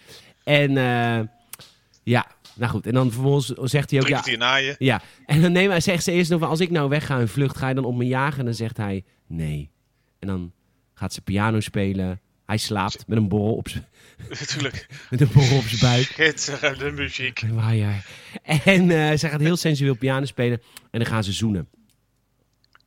[0.44, 0.72] En
[2.04, 2.86] ja, nou goed.
[2.86, 4.76] En dan vervolgens zegt hij ook, ja, kwartier na je.
[4.80, 7.58] Ja, en dan neem, zegt ze eerst nog van, als ik nou wegga in vlucht,
[7.58, 8.40] ga je dan op me jagen?
[8.40, 9.70] En dan zegt hij, nee.
[10.20, 10.52] En dan
[10.94, 12.22] gaat ze piano spelen.
[12.48, 13.86] Hij slaapt met een borrel op zijn
[14.30, 14.88] Natuurlijk.
[15.10, 16.06] met een borrel op zijn buik.
[16.06, 17.44] Schitterende muziek.
[17.52, 18.06] Waaier.
[18.44, 20.62] En eh ze gaat heel sensueel piano spelen.
[20.92, 21.68] En dan gaan ze zoenen.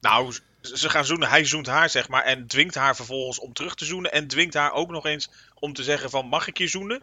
[0.00, 0.32] Nou,
[0.62, 1.28] ze gaan zoenen.
[1.28, 2.22] Hij zoent haar, zeg maar.
[2.24, 4.12] En dwingt haar vervolgens om terug te zoenen.
[4.12, 7.02] En dwingt haar ook nog eens om te zeggen van, mag ik je zoenen?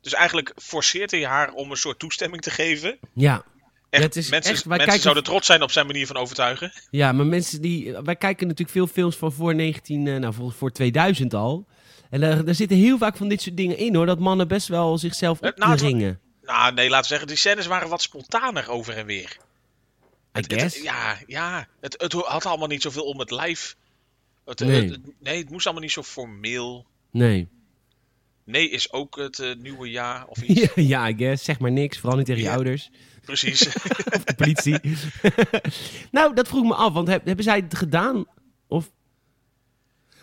[0.00, 2.98] Dus eigenlijk forceert hij haar om een soort toestemming te geven.
[3.14, 3.44] Ja,
[3.90, 6.16] Echt, het is mensen echt- wij mensen kijken- zouden trots zijn op zijn manier van
[6.16, 6.72] overtuigen.
[6.90, 7.92] ja, maar mensen die...
[7.92, 10.06] Wij kijken natuurlijk veel films van voor 19...
[10.06, 11.66] eh, nou, voor, voor 2000 al.
[12.10, 14.06] En daar, daar zitten heel vaak van dit soort dingen in, hoor.
[14.06, 16.20] Dat mannen best wel zichzelf Eh, op nou, het wa- ringen.
[16.42, 19.36] Nou, nee, laten we zeggen, die scènes waren wat spontaner over en weer.
[20.32, 21.66] Het- het- ja, ja.
[21.80, 23.76] Het, het had allemaal niet zoveel om het lijf.
[24.44, 24.80] Het, Nee.
[24.82, 26.86] het- het- nee, het moest allemaal niet zo formeel.
[27.10, 27.48] Nee.
[28.44, 30.60] Nee is ook het eh, nieuwe jaar of iets.
[30.74, 31.44] Ja, ja, I guess.
[31.44, 31.98] Zeg maar niks.
[31.98, 32.90] Vooral niet tegen je ouders.
[33.24, 33.66] Precies.
[34.16, 34.80] Of de politie.
[36.10, 36.92] nou, dat vroeg me af.
[36.92, 38.24] Want heb- hebben zij het gedaan?
[38.66, 38.90] Of...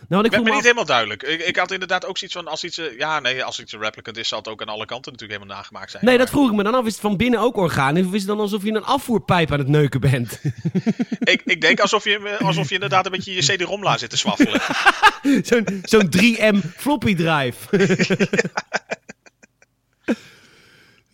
[0.08, 1.24] Nou, ik ben vroeg me niet helemaal duidelijk.
[1.24, 3.80] Ik, ik had inderdaad ook zoiets van, als iets, eh, ja nee, als iets een
[3.80, 6.06] replicant is, zal het ook aan alle kanten natuurlijk helemaal nagemaakt zijn.
[6.06, 6.86] Nee, Maar dat vroeg ik me dan af.
[6.86, 8.06] Is het van binnen ook organisch?
[8.06, 10.42] Of is het dan alsof je een afvoerpijp aan het neuken bent?
[11.20, 14.18] ik, ik denk alsof je, eh, alsof je inderdaad een beetje je CD-ROM-la zit te
[14.18, 14.62] swaffelen.
[15.50, 17.68] Zo'n zo'n 3M floppy drive.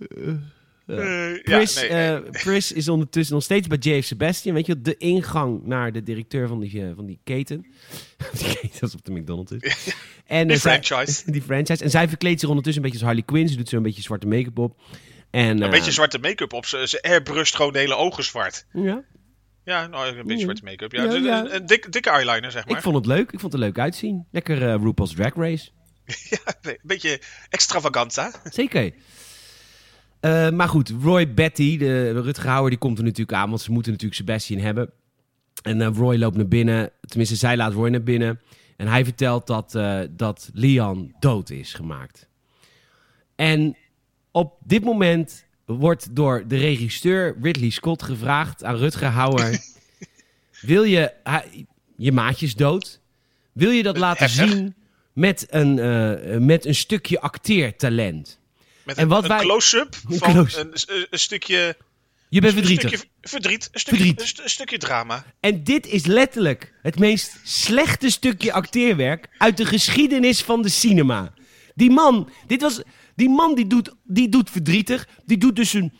[0.09, 0.33] Eh,
[0.99, 4.55] Eh, ja, Pris, nee, eh, eh, is ondertussen nog steeds bij JF Sebastian.
[4.55, 7.65] Weet je, wel, de ingang naar de directeur van die, eh, van die keten.
[8.37, 9.93] die keten alsof de McDonald's is.
[10.25, 11.21] En, die eh, zij- franchise.
[11.31, 11.83] die franchise.
[11.83, 13.49] En zij verkleedt zich ondertussen een beetje als Harley Quinn.
[13.49, 14.79] Ze doet zo een beetje zwarte make-up op.
[15.31, 16.65] En, Een eh, beetje zwarte make-up op.
[16.65, 18.65] Ze, ze airbrusht gewoon de hele ogen zwart.
[18.73, 19.03] Ja,
[19.65, 20.39] Ja, nou, een beetje Ja.
[20.39, 20.91] zwarte make-up.
[20.91, 21.45] Ja, Ja, Dus ja.
[21.49, 22.77] Een, dik- dikke eyeliner, zeg maar.
[22.77, 23.31] ik vond het leuk.
[23.31, 24.27] Ik vond het leuk uitzien.
[24.31, 25.69] Lekker eh RuPaul's Drag Race.
[26.29, 28.31] Ja, een beetje extravaganza.
[28.43, 28.91] Zeker.
[30.21, 33.49] Eh, maar goed, Roy Betty, de Rutger Hauer, die komt er natuurlijk aan.
[33.49, 34.89] Want ze moeten natuurlijk Sebastian hebben.
[35.63, 36.91] En eh, Roy loopt naar binnen.
[37.01, 38.39] Tenminste, zij laat Roy naar binnen.
[38.77, 42.27] En hij vertelt dat, eh, dat Leon dood is gemaakt.
[43.35, 43.75] En
[44.31, 49.59] op dit moment wordt door de regisseur Ridley Scott gevraagd aan Rutger Hauer...
[50.61, 51.13] wil je...
[51.95, 53.01] je maatje is dood.
[53.51, 54.49] Wil je dat laten Heftig.
[54.49, 54.75] zien
[55.13, 58.40] met een, met een stukje acteertalent?
[58.85, 61.75] Met En een, wat een wij- close-up Een van close- een, een, stukje...
[62.29, 62.89] Je bent Een verdrietig.
[62.89, 63.69] stukje verdriet.
[63.71, 64.21] Een stukje, Verdriet.
[64.21, 65.25] Een, st- een stukje drama.
[65.39, 71.33] En dit is letterlijk het meest slechte stukje acteerwerk uit de geschiedenis van de cinema.
[71.75, 72.81] Die man, dit was,
[73.15, 75.07] die man die doet, die doet verdrietig.
[75.25, 75.93] Die doet dus een...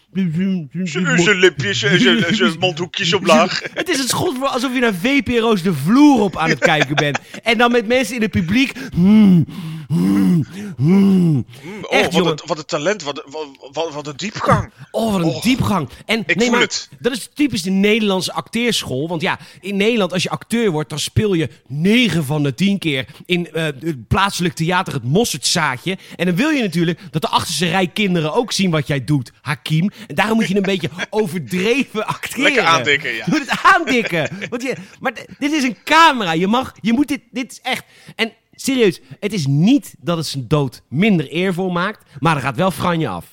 [0.83, 3.61] Zijn lipjes en zijn- en zijn mondhoekjes omlaag.
[3.73, 6.95] Het is een schot voor alsof je naar VPRO's de vloer op aan het kijken
[6.95, 7.19] bent.
[7.43, 8.71] En dan met mensen in het publiek...
[8.93, 9.45] hmm,
[9.91, 11.43] Oh,
[11.89, 13.03] Echt, wat, een, wat een talent.
[13.03, 14.71] Wat, een- wat, wat, een diepgang.
[14.91, 15.89] Oh, wat een diepgang.
[16.05, 16.89] En ik nee, maar het.
[16.99, 19.07] dat is typisch de Nederlandse acteerschool.
[19.07, 22.79] Want ja, in Nederland, als je acteur wordt, dan speel je 9 van de 10
[22.79, 25.97] keer in eh, het plaatselijk theater het Mossertzaadje.
[26.15, 29.31] En dan wil je natuurlijk dat de achterste rij kinderen ook zien wat jij doet,
[29.41, 29.89] Hakim.
[30.07, 32.43] En daarom moet je een beetje overdreven acteren.
[32.43, 33.23] Lekker aandikken, ja.
[33.25, 34.29] Je moet het aandikken.
[34.49, 36.31] Want je, maar dit is een camera.
[36.33, 37.83] Je mag, je moet dit, dit is echt.
[38.15, 42.55] En serieus, het is niet dat het zijn dood minder eervol maakt, maar er gaat
[42.55, 43.25] wel franje af.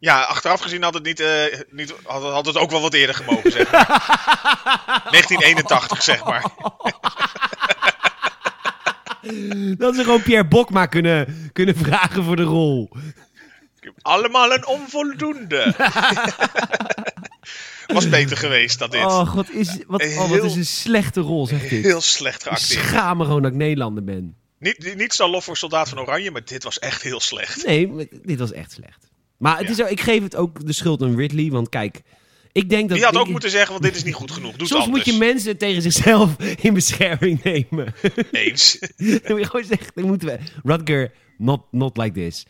[0.00, 3.14] Ja, achteraf gezien had het, niet, eh, niet, had, had het ook wel wat eerder
[3.14, 3.86] gemogen, zeg maar.
[5.10, 6.44] 1981, zeg maar.
[9.76, 12.90] Dat ze gewoon Pierre Bokma kunnen, kunnen vragen voor de rol.
[14.02, 15.74] Allemaal een onvoldoende.
[17.86, 19.04] Was beter geweest dan dit.
[19.04, 21.84] Oh, god, is, wat, oh, wat is een slechte rol, zegt dit.
[21.84, 22.84] Heel slecht Ik geacteerd.
[22.86, 24.34] schaam me gewoon dat ik Nederlander ben.
[24.58, 27.66] Niet, niet zo lof voor Soldaat van Oranje, maar dit was echt heel slecht.
[27.66, 29.08] Nee, dit was echt slecht.
[29.36, 29.72] Maar het Ja.
[29.72, 32.02] is ook, ik geef het ook de schuld aan Ridley, want kijk...
[32.52, 34.56] Ik denk dat Die had ik- ook moeten zeggen, want dit is niet goed genoeg.
[34.56, 37.94] Doe Soms het moet je mensen tegen zichzelf in bescherming nemen.
[38.30, 38.78] Eens.
[38.96, 40.38] Dan moet je gewoon zeggen, dan moeten we...
[40.62, 42.46] Rutger, not, not like this.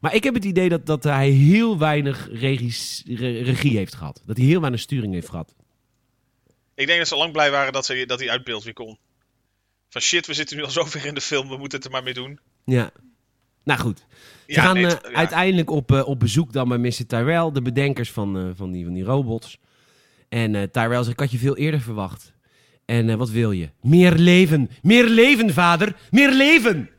[0.00, 4.22] Maar ik heb het idee dat, dat hij heel weinig re- regie heeft gehad.
[4.26, 5.54] Dat hij heel weinig sturing heeft gehad.
[6.74, 8.98] Ik denk dat ze lang blij waren dat, ze, dat hij uit beeld weer kon.
[9.88, 12.02] Van shit, we zitten nu al zover in de film, we moeten het er maar
[12.02, 12.38] mee doen.
[12.64, 12.90] Ja.
[13.64, 13.98] Nou goed.
[14.46, 15.16] Ze Ja, gaan nee, eh, ja.
[15.16, 17.06] uiteindelijk op, eh, op bezoek dan bij Mr.
[17.06, 19.58] Tyrell, de bedenkers van, eh, van, die, van die robots.
[20.28, 22.32] En Tyrell zegt, ik had je veel eerder verwacht.
[22.84, 23.68] En wat wil je?
[23.82, 24.70] Meer leven.
[24.82, 25.96] Meer leven, vader.
[26.10, 26.90] Meer leven.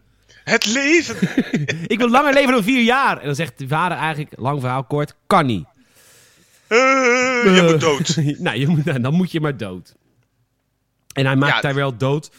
[0.50, 1.16] Het leven!
[1.94, 3.20] Ik wil langer leven dan vier jaar.
[3.20, 5.66] En dan zegt de vader eigenlijk, lang verhaal kort, kan niet.
[6.68, 6.78] Eh,
[7.56, 8.16] je moet dood.
[8.46, 9.96] nou, je moet, nou, dan moet je maar dood.
[11.14, 11.72] En hij maakt Ja.
[11.72, 12.32] Tyrell dood.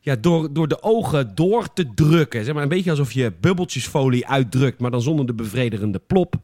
[0.00, 2.44] Ja, door, door de ogen door te drukken.
[2.44, 6.34] Zeg maar een beetje alsof je bubbeltjesfolie uitdrukt, maar dan zonder de bevredigende plop.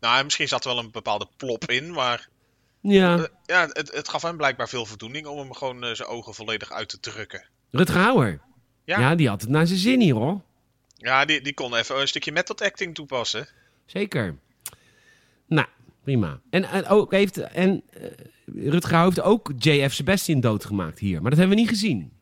[0.00, 2.28] Nou, misschien zat er wel een bepaalde plop in, maar
[2.80, 6.08] Ja, eh, ja, het, het gaf hem blijkbaar veel voldoening om hem gewoon eh, zijn
[6.08, 7.44] ogen volledig uit te drukken.
[7.70, 8.40] Rutger Hauer.
[8.90, 9.00] Ja.
[9.00, 9.14] Ja.
[9.14, 10.40] die had het naar zijn zin hier hoor.
[10.96, 13.48] Ja, die, die kon even een stukje method acting toepassen.
[13.86, 14.36] Zeker.
[15.46, 15.66] Nou,
[16.02, 16.40] prima.
[16.50, 18.02] En, en, ook heeft, en eh,
[18.54, 21.20] Rutger heeft ook JF Sebastian doodgemaakt hier.
[21.20, 22.12] Maar dat hebben we niet gezien.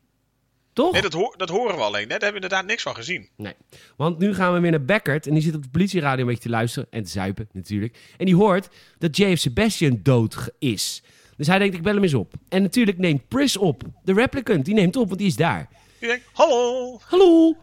[0.73, 0.91] Toch?
[0.91, 2.01] Nee, dat, hoor, dat horen we alleen.
[2.01, 2.07] Hè?
[2.07, 3.29] Daar hebben we inderdaad niks van gezien.
[3.35, 3.53] Nee.
[3.95, 5.27] Want nu gaan we weer naar Beckert.
[5.27, 6.87] En die zit op de politieradio een beetje te luisteren.
[6.91, 7.97] En te zuipen natuurlijk.
[8.17, 11.03] En die hoort dat JF Sebastian dood is.
[11.37, 12.33] Dus hij denkt, ik bel hem eens op.
[12.49, 13.83] En natuurlijk neemt Pris op.
[14.03, 15.69] De replicant, die neemt op, want die is daar.
[15.99, 17.55] Je denkt, hallo, Hallo!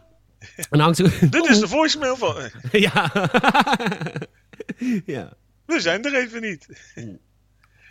[0.70, 0.96] En hangt
[1.32, 2.50] dit is de voicemail van...
[2.72, 3.10] Ja.
[5.06, 5.32] ja.
[5.66, 6.66] We zijn er even niet.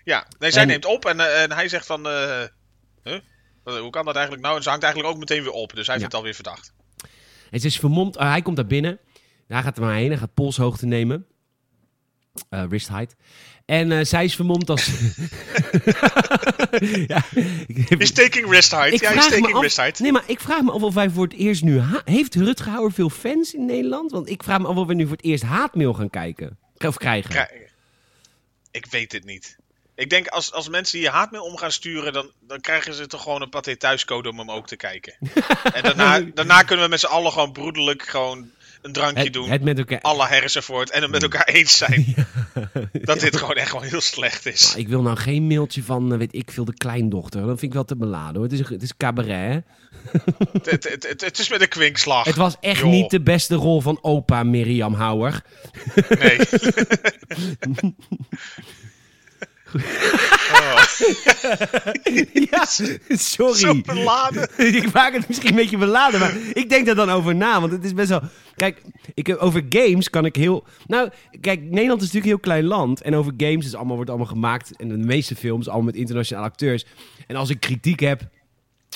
[0.04, 2.08] Ja, nee, zij En- neemt op en, eh, en hij zegt van...
[2.08, 2.44] eh,
[3.04, 3.20] huh?
[3.64, 4.58] Hoe kan dat eigenlijk nou?
[4.58, 5.76] En ze hangt eigenlijk ook meteen weer op.
[5.76, 6.00] Dus hij Ja.
[6.02, 6.74] vindt het alweer verdacht.
[7.52, 8.18] En ze is vermomd.
[8.18, 9.00] eh, hij komt daar binnen.
[9.48, 10.10] Hij gaat er maar heen.
[10.10, 11.26] Hij gaat polshoogte nemen.
[12.50, 13.16] Eh wrist height.
[13.66, 14.88] En zij is vermomd als...
[17.08, 17.24] ja,
[17.98, 18.94] He's taking wrist height.
[18.94, 20.00] Ik ja, me taking af- height.
[20.00, 21.82] Nee, maar ik vraag me af of wij voor het eerst nu...
[22.06, 24.12] Heeft Rutger Hauer veel fans in Nederland?
[24.12, 26.58] Want ik vraag me af of we nu voor het eerst haatmail gaan kijken.
[26.78, 27.30] Of krijgen.
[27.30, 27.52] Krijg-
[28.72, 29.58] Ik weet het niet.
[29.96, 33.22] Ik denk als, als mensen hier haatmail om gaan sturen, dan, dan krijgen ze toch
[33.24, 35.16] gewoon een paté thuiscode om hem ook te kijken.
[35.74, 38.50] en daarna, daarna kunnen we met z'n allen gewoon broederlijk gewoon
[38.86, 39.50] een drankje Het, doen.
[39.50, 40.02] het met elkaar...
[40.02, 42.16] Alla Harrison Ford en het met elkaar eens zijn.
[43.02, 44.76] Dat dit gewoon echt gewoon heel slecht is.
[44.76, 47.42] Ik wil nou geen mailtje van, eh, weet ik veel, de kleindochter.
[47.42, 48.44] Dat vind ik wel te beladen hoor.
[48.44, 49.64] Het is, het is cabaret.
[50.64, 52.26] Het, het, het, het is met een kwinkslag.
[52.26, 55.42] Het was echt niet de beste rol van opa Miriam Hauer.
[56.20, 56.38] Nee.
[59.74, 60.84] Oh,
[62.52, 62.66] ja,
[63.16, 63.56] sorry.
[63.56, 64.50] zo beladen.
[64.84, 67.60] ik maak het misschien een beetje beladen, maar ik denk daar dan over na.
[67.60, 68.22] Want het is best wel.
[68.56, 68.82] Kijk,
[69.14, 70.64] ik, over games kan ik heel.
[70.88, 71.10] Nou,
[71.42, 73.02] kijk, Nederland is natuurlijk een heel klein land.
[73.02, 74.76] En over games is allemaal, wordt allemaal gemaakt.
[74.76, 76.86] En de meeste films allemaal met internationale acteurs.
[77.28, 78.22] En als ik kritiek heb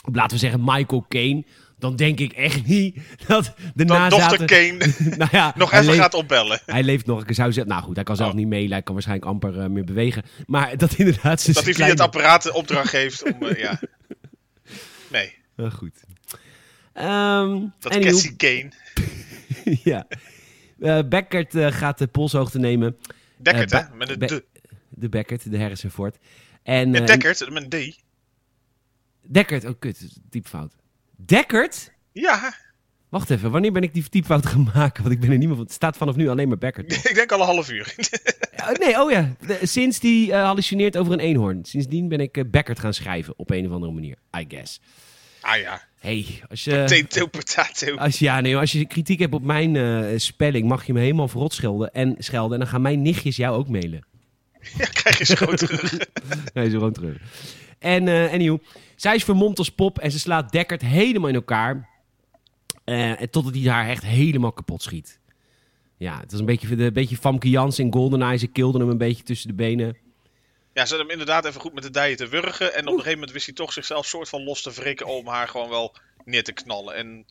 [0.05, 1.43] op, laten we zeggen, Michael Caine.
[1.79, 2.95] Dan denk ik echt niet
[3.27, 4.37] dat de Dan nazaten...
[4.37, 6.61] dochter Kane nou ja, nog even leeft- gaat opbellen.
[6.65, 7.25] Hij leeft nog.
[7.25, 8.35] Ik zou zeggen, nou goed, hij kan zelf Oh.
[8.35, 8.71] niet meeleen.
[8.71, 10.23] Hij kan waarschijnlijk amper eh, meer bewegen.
[10.45, 11.41] Maar dat inderdaad...
[11.41, 13.43] ze Dat hij via het apparaat de opdracht geeft om...
[13.47, 13.79] eh, ja.
[15.11, 16.03] Nee, Eh, goed.
[16.93, 18.71] Ehm dat anywho, Cassie Kane.
[19.83, 20.07] ja.
[21.03, 22.97] Beckert gaat de polshoogte nemen.
[23.37, 23.81] Dekkert, hè?
[23.95, 24.45] Met een de.
[24.89, 26.17] De Beckert, de Harrison Ford.
[26.63, 27.99] En, En Dekkert, met een D.
[29.31, 30.73] Deckert, oh kut, diepfout.
[31.25, 31.91] Deckert?
[32.11, 32.53] Ja,
[33.09, 35.03] Wacht even, wanneer ben ik die diepfout gaan maken?
[35.03, 35.65] Want ik ben er niet meer van.
[35.65, 36.91] Het staat vanaf nu alleen maar Beckert.
[37.09, 37.93] ik denk al een half uur.
[38.79, 39.35] Nee, oh ja.
[39.47, 41.65] De- sinds die eh, hallucineert over een eenhoorn.
[41.65, 43.33] Sindsdien ben ik Beckert gaan schrijven.
[43.37, 44.81] Op een of andere manier, I guess.
[45.41, 46.71] ah ja, hey, als je...
[46.71, 47.95] potato, potato.
[47.95, 51.27] Als, ja, nee, als je kritiek hebt op mijn eh, spelling, mag je me helemaal
[51.27, 52.53] verrot schelden en, schelden.
[52.53, 54.05] En dan gaan mijn nichtjes jou ook mailen.
[54.77, 55.97] Ja, krijg je zo terug.
[56.53, 57.17] Nee, zo gewoon terug.
[57.79, 58.57] En uh, anyhow,
[58.95, 61.89] zij is vermomd als pop en ze slaat Deckard helemaal in elkaar.
[62.85, 65.19] En totdat hij haar echt helemaal kapot schiet.
[65.97, 68.37] Ja, het was een beetje, een beetje Famke Jans in GoldenEye.
[68.37, 69.97] Ze kilden hem een beetje tussen de benen.
[70.73, 72.73] Ja, ze had hem inderdaad even goed met de dijen te wurgen.
[72.73, 75.27] En op een gegeven moment wist hij toch zichzelf soort van los te wrikken om
[75.27, 76.95] haar gewoon wel neer te knallen.
[76.95, 77.25] En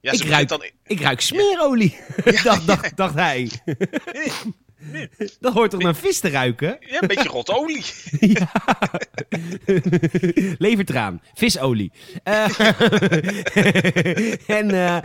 [0.00, 0.70] ja, Ik ze ruik- begint dan...
[0.84, 1.96] Ik ruik smeerolie,
[2.44, 3.50] dacht, dacht, dacht hij.
[5.40, 6.76] Dat hoort toch naar vis te ruiken?
[6.80, 7.84] Ja, een beetje rotte olie.
[8.20, 8.50] Ja.
[10.58, 11.92] Levertraan, visolie.
[12.22, 12.44] Eh,
[14.46, 14.98] en eh,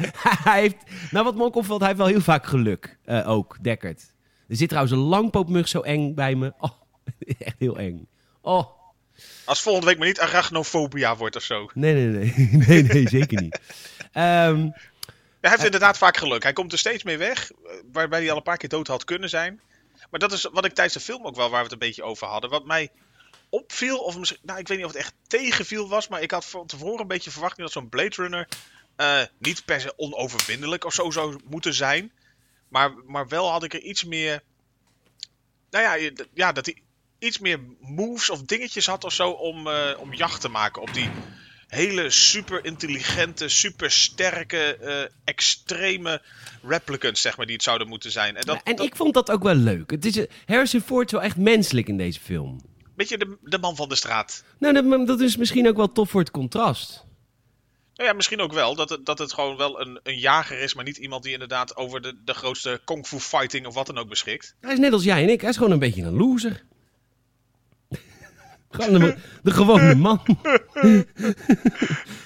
[0.43, 0.75] hij heeft,
[1.11, 2.97] nou wat me ook opvalt, hij heeft wel heel vaak geluk.
[3.05, 4.13] eh, ook, Dekkert.
[4.47, 6.53] Er zit trouwens een langpootmug zo eng bij me.
[6.59, 6.71] Oh,
[7.39, 8.07] echt heel eng.
[8.41, 8.65] Oh,
[9.45, 11.69] Als volgende week maar niet arachnofobia wordt of zo.
[11.73, 12.49] nee, nee, nee.
[12.67, 13.59] Nee, nee, zeker niet.
[14.11, 14.73] Ehm, Ja,
[15.47, 16.43] hij heeft inderdaad vaak geluk.
[16.43, 19.03] Hij komt er steeds mee weg, eh, waarbij hij al een paar keer dood had
[19.03, 19.61] kunnen zijn.
[20.09, 22.03] Maar dat is wat ik tijdens de film ook wel, waar we het een beetje
[22.03, 22.49] over hadden.
[22.49, 22.91] Wat mij
[23.49, 26.45] opviel, of misschien, nou ik weet niet of het echt tegenviel was, maar ik had
[26.45, 28.47] van tevoren een beetje verwacht dat zo'n Blade Runner
[28.95, 32.11] eh, niet per se onoverwinnelijk of zo zou moeten zijn.
[32.67, 34.43] Maar, maar wel had ik er iets meer,
[35.69, 36.81] nou ja, ja dat hij
[37.19, 40.93] iets meer moves of dingetjes had of zo om, eh, om jacht te maken op
[40.93, 41.09] die
[41.67, 46.21] hele super intelligente, super sterke, eh, extreme
[46.63, 48.35] replicants, zeg maar, die het zouden moeten zijn.
[48.35, 49.91] En dat, en dat ik vond dat ook wel leuk.
[49.91, 52.61] Het is, eh, Harrison Ford is wel echt menselijk in deze film.
[52.95, 54.43] beetje de, de man van de straat.
[54.59, 57.05] Nou, dat, dat is misschien ook wel tof voor het contrast.
[57.95, 60.73] Nou ja, misschien ook wel dat het, dat het gewoon wel een, een jager is,
[60.73, 63.97] maar niet iemand die inderdaad over de, de grootste kung fu fighting of wat dan
[63.97, 64.55] ook beschikt.
[64.61, 65.41] Hij is net als jij en ik.
[65.41, 66.63] Hij is gewoon een beetje een loser.
[68.71, 70.21] Gewoon de, de gewone man.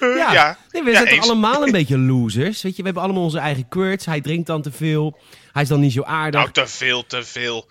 [0.00, 0.32] ja.
[0.32, 0.58] Ja.
[0.70, 2.62] Nee, we Ja, zijn toch allemaal een beetje losers.
[2.62, 4.04] Weet je, we hebben allemaal onze eigen quirks.
[4.06, 5.18] Hij drinkt dan te veel.
[5.52, 6.40] Hij is dan niet zo aardig.
[6.40, 7.66] Nou, te veel, te veel.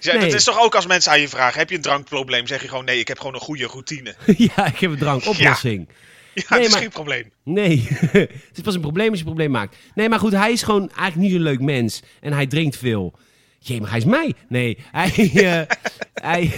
[0.00, 0.20] Ja, Nee.
[0.20, 2.46] Dat is toch ook als mensen aan je vragen: heb je een drankprobleem?
[2.46, 4.14] Zeg je gewoon nee, ik heb gewoon een goede routine.
[4.56, 5.88] ja, ik heb een drankoplossing.
[5.88, 5.94] Ja,
[6.34, 7.30] Nee, dat is maar- geen probleem.
[7.44, 9.76] Nee, het is pas een probleem als je een probleem maakt.
[9.94, 12.02] Nee, maar goed, hij is gewoon eigenlijk niet zo'n leuk mens.
[12.20, 13.18] En hij drinkt veel.
[13.58, 14.34] Jee, maar hij is mij.
[14.48, 15.12] Nee, hij...
[15.34, 15.76] eh,
[16.14, 16.52] hij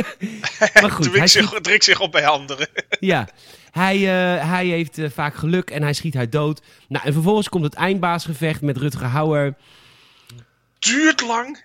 [0.80, 2.68] maar goed, hij schiet, zich, op bij anderen.
[3.00, 3.28] ja,
[3.70, 6.62] hij, eh, hij heeft eh, vaak geluk en hij schiet haar dood.
[6.88, 9.54] Nou, en vervolgens komt het eindbaasgevecht met Rutger Hauer.
[10.78, 11.62] Duurt lang.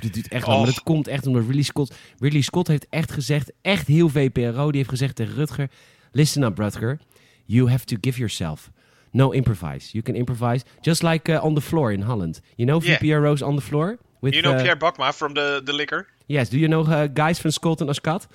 [0.00, 1.94] Dit duurt echt lang, maar dat komt echt omdat Ridley Scott...
[2.18, 5.68] Ridley Scott heeft echt gezegd, echt heel VPRO, die heeft gezegd tegen Rutger...
[6.12, 6.98] Listen up, Rutger.
[7.46, 8.70] You have to give yourself.
[9.12, 9.92] No improvise.
[9.92, 12.40] You can improvise just like uh, on the floor in Holland.
[12.56, 12.98] You know Yeah.
[12.98, 13.98] VPRO's on the floor?
[14.20, 16.06] With, You know Pierre Bakma from the, the Liquor?
[16.30, 18.26] Yes, do you know uh, guys van Scotland als kat?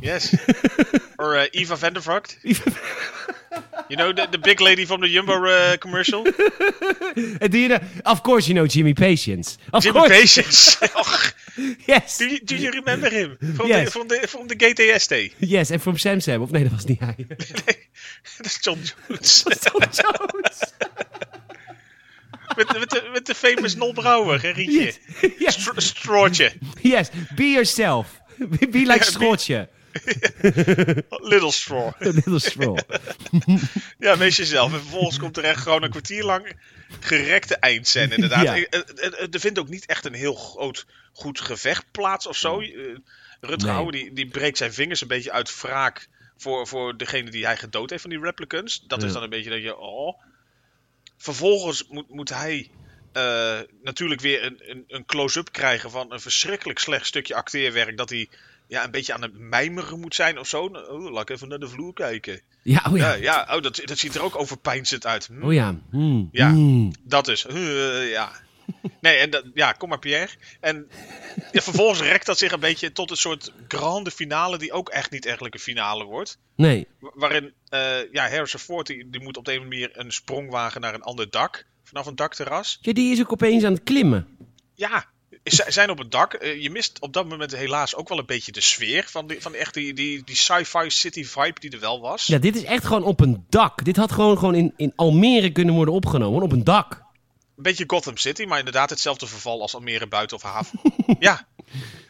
[0.00, 0.34] Yes.
[1.22, 2.36] or uh, Eva Vandervogt?
[2.42, 6.26] you know the, the big lady from the Jumbo uh, commercial?
[7.40, 9.56] And do you know, of course you know Jimmy Patience.
[9.72, 10.10] Of Jimmy course.
[10.10, 10.78] Patience.
[11.86, 12.18] Yes.
[12.18, 13.36] do, you, do you remember him?
[13.56, 13.86] From, Yes.
[13.86, 15.32] the, from, the, from the GTST?
[15.40, 16.42] Yes, en from Sam Sam.
[16.42, 17.14] Of nee, dat was niet hij.
[17.16, 17.88] Nee,
[18.36, 18.78] dat is John
[19.08, 19.42] Jones.
[19.42, 20.72] Tom Jones.
[22.56, 24.80] Met, met, de, met de famous Nol Brouwer, hè, Rietje?
[24.82, 24.98] Yes.
[25.38, 25.54] Yes.
[25.60, 26.52] Stro- Strootje.
[26.80, 28.20] yes, be yourself.
[28.48, 29.68] Be like Schotje.
[31.32, 31.92] Little Straw.
[31.98, 32.78] Little straw.
[33.98, 34.72] ja, wees jezelf.
[34.72, 36.52] En vervolgens komt er echt gewoon een kwartier lang
[37.00, 38.42] gerekte eindscène, inderdaad.
[38.44, 38.54] Ja.
[38.56, 38.62] Eh,
[38.96, 42.60] eh, eh, Er vindt ook niet echt een heel groot, goed gevecht plaats of zo.
[42.60, 42.70] Eh,
[43.40, 43.74] Rutger Nee.
[43.76, 47.56] Hauer die, die breekt zijn vingers een beetje uit wraak voor, voor degene die hij
[47.56, 48.84] gedood heeft van die replicants.
[48.86, 49.06] Dat Ja.
[49.06, 50.20] is dan een beetje dat je, oh.
[51.18, 52.70] Vervolgens moet, moet hij
[53.12, 57.96] eh, natuurlijk weer een, een, een close-up krijgen van een verschrikkelijk slecht stukje acteerwerk.
[57.96, 58.28] Dat hij
[58.66, 60.64] ja, een beetje aan het mijmeren moet zijn of zo.
[60.64, 62.40] Oh, laat ik even naar de vloer kijken.
[62.62, 63.12] Ja, oh ja.
[63.12, 63.14] Ja,
[63.46, 65.26] ja oh, dat, dat ziet er ook overpeinzend uit.
[65.26, 65.78] Hm, Oh ja.
[65.90, 66.28] Hmm.
[66.32, 66.50] Ja.
[66.50, 66.92] Hmm.
[67.02, 67.46] Dat is.
[67.46, 68.32] eh, ja.
[69.00, 70.32] Nee, en dat, ja, kom maar Pierre.
[70.60, 70.88] En
[71.52, 75.10] ja, vervolgens rekt dat zich een beetje tot een soort grande finale, die ook echt
[75.10, 76.38] niet eigenlijk een finale wordt.
[76.56, 76.86] Nee.
[77.00, 80.50] Wa- Waarin eh ja, Harrison Ford die, die moet op de een manier een sprong
[80.50, 81.66] wagen naar een ander dak.
[81.84, 82.78] Vanaf een dakterras.
[82.80, 84.26] Ja, die is ook opeens aan het klimmen.
[84.74, 85.04] Ja,
[85.44, 86.32] ze zijn op het dak.
[86.34, 89.40] Eh, je mist op dat moment helaas ook wel een beetje de sfeer van, die,
[89.42, 92.26] van echt die, die, die sci-fi city vibe die er wel was.
[92.26, 93.84] Ja, dit is echt gewoon op een dak.
[93.84, 96.42] Dit had gewoon, gewoon in, in Almere kunnen worden opgenomen.
[96.42, 97.06] Op een dak.
[97.58, 100.80] Een beetje Gotham City, maar inderdaad hetzelfde verval als Almere buiten of haven.
[101.18, 101.48] ja,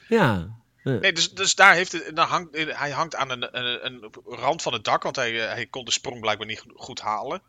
[0.09, 0.57] Ja.
[0.83, 4.63] Nee, dus, dus daar heeft het, dan hangt, hij hangt aan een, een, een rand
[4.63, 7.43] van het dak, want hij, eh, hij kon de sprong blijkbaar niet go- goed halen.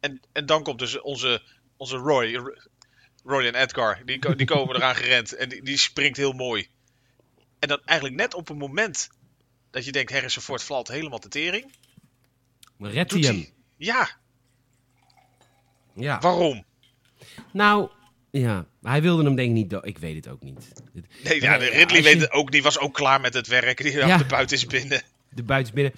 [0.00, 1.42] En, en dan komt dus onze,
[1.76, 2.34] onze Roy,
[3.46, 6.68] en Edgar, die, die komen eraan gerend en die, die springt heel mooi.
[7.58, 9.08] En dan eigenlijk net op een moment
[9.70, 11.74] dat je denkt, Harrison Ford valt helemaal te tering,
[12.78, 13.46] redt hij hem.
[13.76, 14.08] Ja,
[15.94, 16.18] Ja.
[16.20, 16.64] waarom?
[17.52, 17.88] Nou,
[18.30, 18.66] ja.
[18.82, 19.78] Hij wilde hem denk ik niet.
[19.82, 20.72] Ik weet het ook niet.
[21.24, 23.92] Nee, ja, de Ridley weet het ook, die was ook klaar met het werk, die
[23.92, 24.16] Ja.
[24.18, 25.02] de buiten is binnen.
[25.34, 25.92] De buitensbinnen.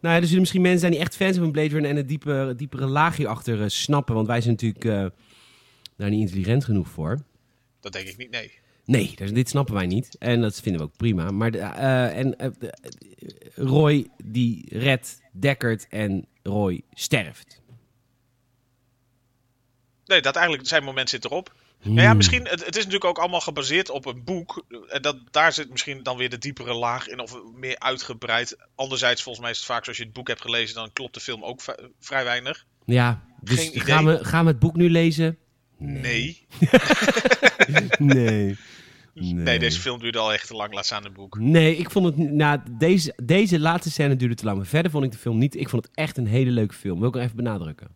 [0.00, 2.08] Nou ja, er zullen misschien mensen zijn die echt fans van Blade Runner en het
[2.08, 4.14] diepe, diepere laag hierachter eh, snappen.
[4.14, 5.06] Want wij zijn natuurlijk eh,
[5.96, 7.22] daar niet intelligent genoeg voor.
[7.80, 8.52] Dat denk ik niet, nee.
[8.84, 10.16] Nee, dus dit snappen wij niet.
[10.18, 11.30] En dat vinden we ook prima.
[11.30, 12.74] Maar de, eh, en, de-
[13.54, 17.60] Roy die redt Deckard en Roy sterft.
[20.06, 21.52] Nee, dat eigenlijk zijn moment zit erop.
[21.82, 24.64] Nou ja, misschien, het, het is natuurlijk ook allemaal gebaseerd op een boek.
[24.88, 28.56] En dat, daar zit misschien dan weer de diepere laag in, of meer uitgebreid.
[28.74, 31.20] Anderzijds, volgens mij is het vaak, zoals je het boek hebt gelezen, dan klopt de
[31.20, 31.60] film ook
[32.00, 32.64] vrij weinig.
[32.84, 33.80] Ja, dus Geen idee.
[33.80, 35.38] gaan, we, gaan we het boek nu lezen?
[35.78, 36.46] Nee.
[37.98, 38.56] Nee.
[39.14, 41.38] Nee, deze film duurde al echt te lang, laat staan het boek.
[41.38, 42.16] Nee, ik vond het.
[42.16, 44.56] Nou, deze, deze laatste scène duurde te lang.
[44.56, 45.56] Maar verder vond ik de film niet.
[45.56, 46.98] Ik vond het echt een hele leuke film.
[46.98, 47.88] Wil ik nog even benadrukken.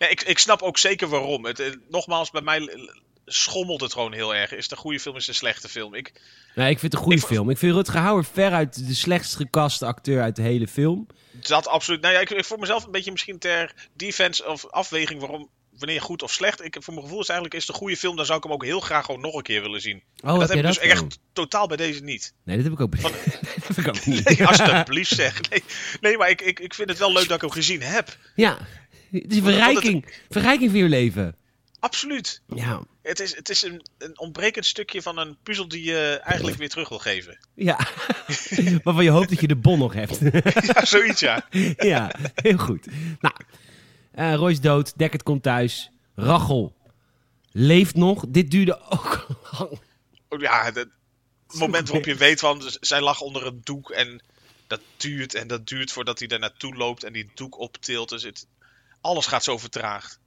[0.00, 1.44] Ja, ik, ik snap ook zeker waarom.
[1.44, 2.88] Het, eh, nogmaals, bij mij
[3.26, 4.52] schommelt het gewoon heel erg.
[4.52, 5.94] Is het een goede film, is het een slechte film?
[5.94, 6.12] Ik,
[6.54, 7.50] Nee, ik vind het een goede Ik- film.
[7.50, 11.06] Ik vind Rutger Hauer veruit de slechtst gekaste acteur uit de hele film.
[11.30, 12.00] dat absoluut.
[12.00, 15.48] Nou ja, ik, ik voor mezelf een beetje misschien ter defense of afweging waarom.
[15.78, 16.64] Wanneer goed of slecht.
[16.64, 18.16] Ik, voor mijn gevoel is eigenlijk is het een goede film.
[18.16, 20.02] Dan zou ik hem ook heel graag gewoon nog een keer willen zien.
[20.24, 22.34] Oh, dat heb ik dus echt totaal bij deze niet.
[22.44, 23.12] Nee, dat heb ik ook, dat
[23.66, 24.28] heb ik ook niet.
[24.38, 25.50] Nee, alsjeblieft zeg.
[25.50, 25.62] Nee,
[26.00, 28.16] nee maar ik, ik, ik vind het wel leuk dat ik hem gezien heb.
[28.34, 28.58] Ja,
[29.10, 30.14] het is een verrijking.
[30.30, 31.34] Verrijking voor je leven.
[31.80, 32.42] Absoluut.
[32.54, 36.56] Ja, Het is, het is een, een ontbrekend stukje van een puzzel die je eigenlijk
[36.58, 37.38] weer terug wil geven.
[37.54, 37.78] ja.
[38.84, 40.18] Waarvan je hoopt dat je de bon nog hebt.
[40.74, 41.46] Ja, zoiets ja.
[41.92, 42.86] ja, heel goed.
[43.20, 43.34] Nou,
[44.12, 44.98] eh Roy is dood.
[44.98, 45.90] Deckard komt thuis.
[46.14, 46.76] Rachel
[47.52, 48.24] leeft nog.
[48.28, 49.26] Dit duurde ook
[49.58, 49.80] lang.
[50.28, 50.88] Oh, Ja, het
[51.52, 54.22] moment waarop je weet van, zij lag onder een doek en
[54.66, 58.08] dat duurt en dat duurt voordat hij daar naartoe loopt en die doek optilt.
[58.08, 58.46] Dus het,
[59.00, 60.20] alles gaat zo vertraagd.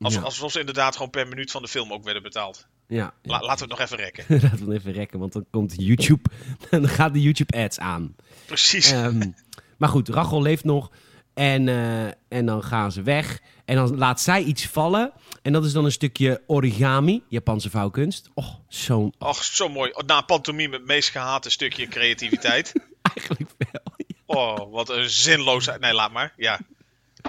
[0.00, 0.20] Als, Ja.
[0.20, 2.66] Alsof ze inderdaad gewoon per minuut van de film ook werden betaald.
[2.88, 4.24] Ja, La- laten we het nog even rekken.
[4.50, 6.30] laten we even rekken, want dan komt YouTube.
[6.70, 8.16] Dan gaan de YouTube-ads aan.
[8.46, 8.90] Precies.
[8.90, 9.30] Ehm,
[9.78, 10.90] maar goed, Rachel leeft nog.
[11.34, 13.40] En, eh, en dan gaan ze weg.
[13.64, 15.12] En dan laat zij iets vallen.
[15.42, 18.30] En dat is dan een stukje origami, Japanse vouwkunst.
[18.34, 19.14] Oh, zo'n...
[19.18, 19.92] Och, zo mooi.
[20.06, 22.72] Na pantomime het meest gehate stukje creativiteit.
[23.14, 23.82] Eigenlijk wel.
[24.26, 25.80] Oh, wat een zinloosheid.
[25.80, 26.32] Nee, laat maar.
[26.36, 26.60] Ja.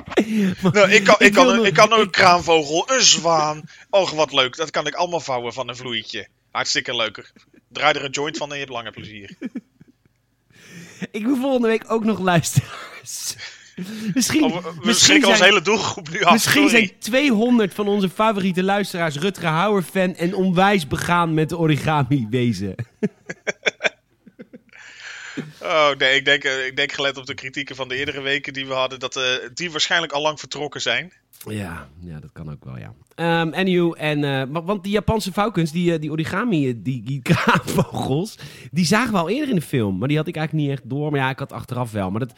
[0.73, 3.61] Nou, ik, kan, ik, Ik kan, een, nog- ik kan een ik- kraampvogel, een zwaan.
[3.89, 4.55] Och, wat leuk.
[4.55, 6.27] Dat kan ik allemaal vouwen van een vloeitje.
[6.51, 7.31] Hartstikke leuker.
[7.69, 9.37] Draai er een joint van en je hebt langer plezier.
[11.11, 13.35] Ik wil volgende week ook nog luisteraars.
[14.13, 16.31] Misschien, Oh, we- we misschien, onze zijn, hele doelgroep nu af.
[16.31, 16.85] misschien Sorry.
[16.87, 22.27] zijn 200 van onze favoriete luisteraars Rutger Hauer fan en onwijs begaan met de origami
[22.29, 22.75] wezen.
[25.61, 28.53] Oh, nee, ik denk, eh, ik denk gelet op de kritieken van de eerdere weken
[28.53, 29.23] die we hadden, dat eh,
[29.53, 31.13] die waarschijnlijk al lang vertrokken zijn.
[31.49, 32.93] Ja, ja, dat kan ook wel, ja.
[33.15, 38.35] Ehm anywho, en, eh, wa- want die Japanse vouwkunst, die, die origami, die, die kraanvogels,
[38.71, 39.97] die zagen we al eerder in de film.
[39.97, 41.11] Maar die had ik eigenlijk niet echt door.
[41.11, 42.11] Maar ja, ik had achteraf wel.
[42.11, 42.33] Maar dat,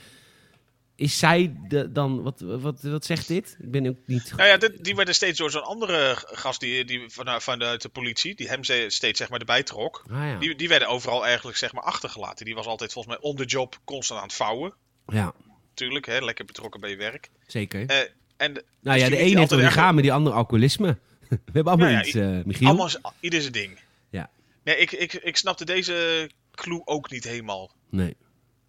[0.98, 3.58] is zij de, dan, wat, wat, wat zegt dit?
[3.62, 4.34] Ik ben ook niet...
[4.36, 7.90] Nou ja, dit, die werden steeds door zo'n andere gast die, die vanuit, vanuit de
[7.90, 10.04] politie, die hem steeds zeg maar erbij trok.
[10.10, 10.38] Ah ja.
[10.40, 12.46] Die, die werden overal eigenlijk zeg maar achtergelaten.
[12.46, 14.74] Die was altijd volgens mij on the job constant aan het vouwen.
[15.08, 15.34] ja.
[15.70, 16.06] natuurlijk.
[16.06, 17.30] Hè, lekker betrokken bij je werk.
[17.48, 17.86] Zeker.
[17.86, 17.98] Eh,
[18.38, 20.98] en de- nou ja, dus de die- een die heeft origami, de ander alcoholisme.
[21.30, 22.68] We hebben allemaal ja, iets, eh Michiel.
[22.68, 23.80] allemaal is- ieder zijn ding.
[24.10, 24.30] Ja.
[24.64, 27.72] Nee, ik, ik, ik snapte deze clue ook niet helemaal.
[27.90, 28.16] Nee.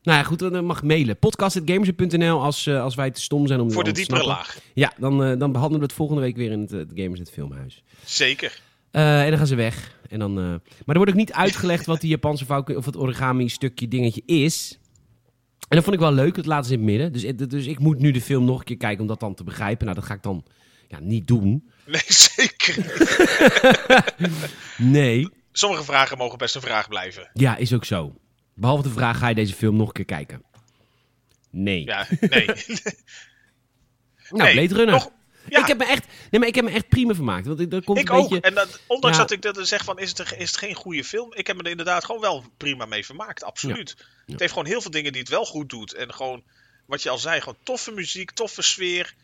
[0.08, 1.18] Nou ja, goed, dan mag mailen.
[1.18, 4.58] Podcast.gamersnet.nl als, eh, als wij te stom zijn om Voor de diepere laag.
[4.74, 7.30] Ja, dan, eh, dan behandelen we het volgende week weer in het, eh, het Gamersnet
[7.30, 7.82] Filmhuis.
[8.04, 8.60] Zeker.
[8.90, 9.96] Eh, en dan gaan ze weg.
[10.08, 12.96] En dan, eh, Maar er wordt ook niet uitgelegd wat die Japanse vouw of het
[12.96, 14.78] origami stukje dingetje is.
[15.68, 17.12] En dat vond ik wel leuk, het laten ze in het midden.
[17.12, 19.34] Dus, eh, dus ik moet nu de film nog een keer kijken om dat dan
[19.34, 19.84] te begrijpen.
[19.84, 20.44] Nou, dat ga ik dan
[20.88, 21.70] ja, niet doen.
[21.86, 22.02] Nee,
[22.36, 22.76] zeker.
[24.76, 25.28] Nee.
[25.52, 27.30] Sommige vragen mogen best een vraag blijven.
[27.32, 28.14] Ja, is ook zo.
[28.58, 30.42] Behalve de vraag, ga je deze film nog een keer kijken?
[31.50, 31.84] Nee.
[31.84, 32.46] Ja, nee.
[34.30, 34.94] nou, nee, Blade Runner.
[34.94, 35.10] nog-
[35.48, 35.58] ja.
[35.60, 37.46] Ik, heb me echt, nee, maar ik heb me echt prima vermaakt.
[37.46, 38.28] Want ik- dat komt Ik een ook.
[38.28, 38.40] beetje...
[38.48, 39.22] En dat, ondanks Ja.
[39.22, 41.62] dat ik dat zeg van is het, is het geen goede film, ik heb me
[41.62, 43.44] er inderdaad gewoon wel prima mee vermaakt.
[43.44, 43.94] Absoluut.
[43.98, 44.04] Ja.
[44.32, 45.92] Het heeft gewoon heel veel dingen die het wel goed doet.
[45.94, 46.42] En gewoon,
[46.86, 49.14] wat je al zei, gewoon toffe muziek, toffe sfeer.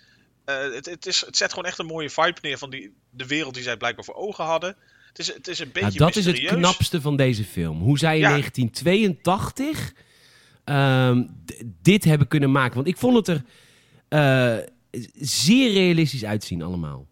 [0.44, 3.26] Eh, het, het, is, het zet gewoon echt een mooie vibe neer van die, de
[3.26, 4.76] wereld die zij blijkbaar voor ogen hadden.
[5.14, 7.80] Het is, het is een beetje Nou, dat is het knapste van deze film.
[7.80, 8.28] Hoe zij in Ja.
[8.28, 9.94] 1982
[10.64, 11.24] ehm,
[11.82, 12.74] dit hebben kunnen maken.
[12.74, 13.44] Want ik vond het er
[14.08, 14.58] eh,
[15.14, 17.08] zeer realistisch uitzien allemaal.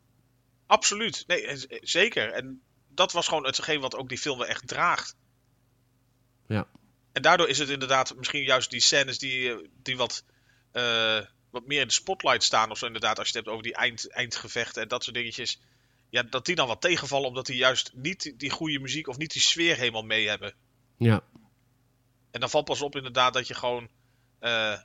[0.67, 1.25] Absoluut.
[1.27, 2.33] Nee, eh, zeker.
[2.33, 5.17] En dat was gewoon hetgeen wat ook die film wel echt draagt.
[6.47, 6.67] Ja.
[7.13, 10.25] En daardoor is het inderdaad misschien juist die scènes die, eh, die wat,
[11.51, 12.71] wat meer in de spotlight staan.
[12.71, 15.61] Of zo inderdaad, als je het hebt over die eind, eindgevechten en dat soort dingetjes.
[16.13, 19.33] Ja, dat die dan wat tegenvallen omdat die juist niet die goede muziek of niet
[19.33, 20.55] die sfeer helemaal mee hebben.
[20.99, 21.21] Ja.
[22.31, 23.89] En dan valt pas op inderdaad dat je gewoon...
[24.39, 24.79] eh,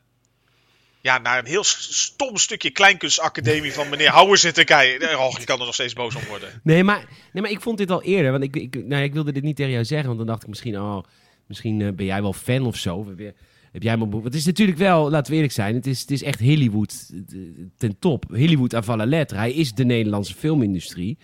[1.02, 5.20] ja, naar een heel stom stukje kleinkunstacademie van meneer Houwer zit te kijken.
[5.20, 6.62] Oh, je kan er nog steeds boos om worden.
[6.64, 8.32] Nee, maar, nee, maar ik vond dit al eerder.
[8.32, 10.08] Want ik, ik, nou, ik wilde dit niet tegen jou zeggen.
[10.08, 11.04] Want dan dacht ik misschien, oh,
[11.48, 13.14] misschien eh, ben jij wel fan of zo.
[13.18, 13.34] Je-
[13.72, 14.10] heb jij maar...
[14.10, 17.12] Want het is natuurlijk wel, laten we eerlijk zijn, het is, het is echt Hollywood
[17.12, 17.38] eh,
[17.78, 18.26] ten top.
[18.30, 19.38] Hollywood à la lettre.
[19.38, 21.18] Hij is de Nederlandse filmindustrie.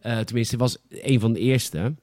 [0.00, 1.94] Eh, tenminste, was een van de eerste.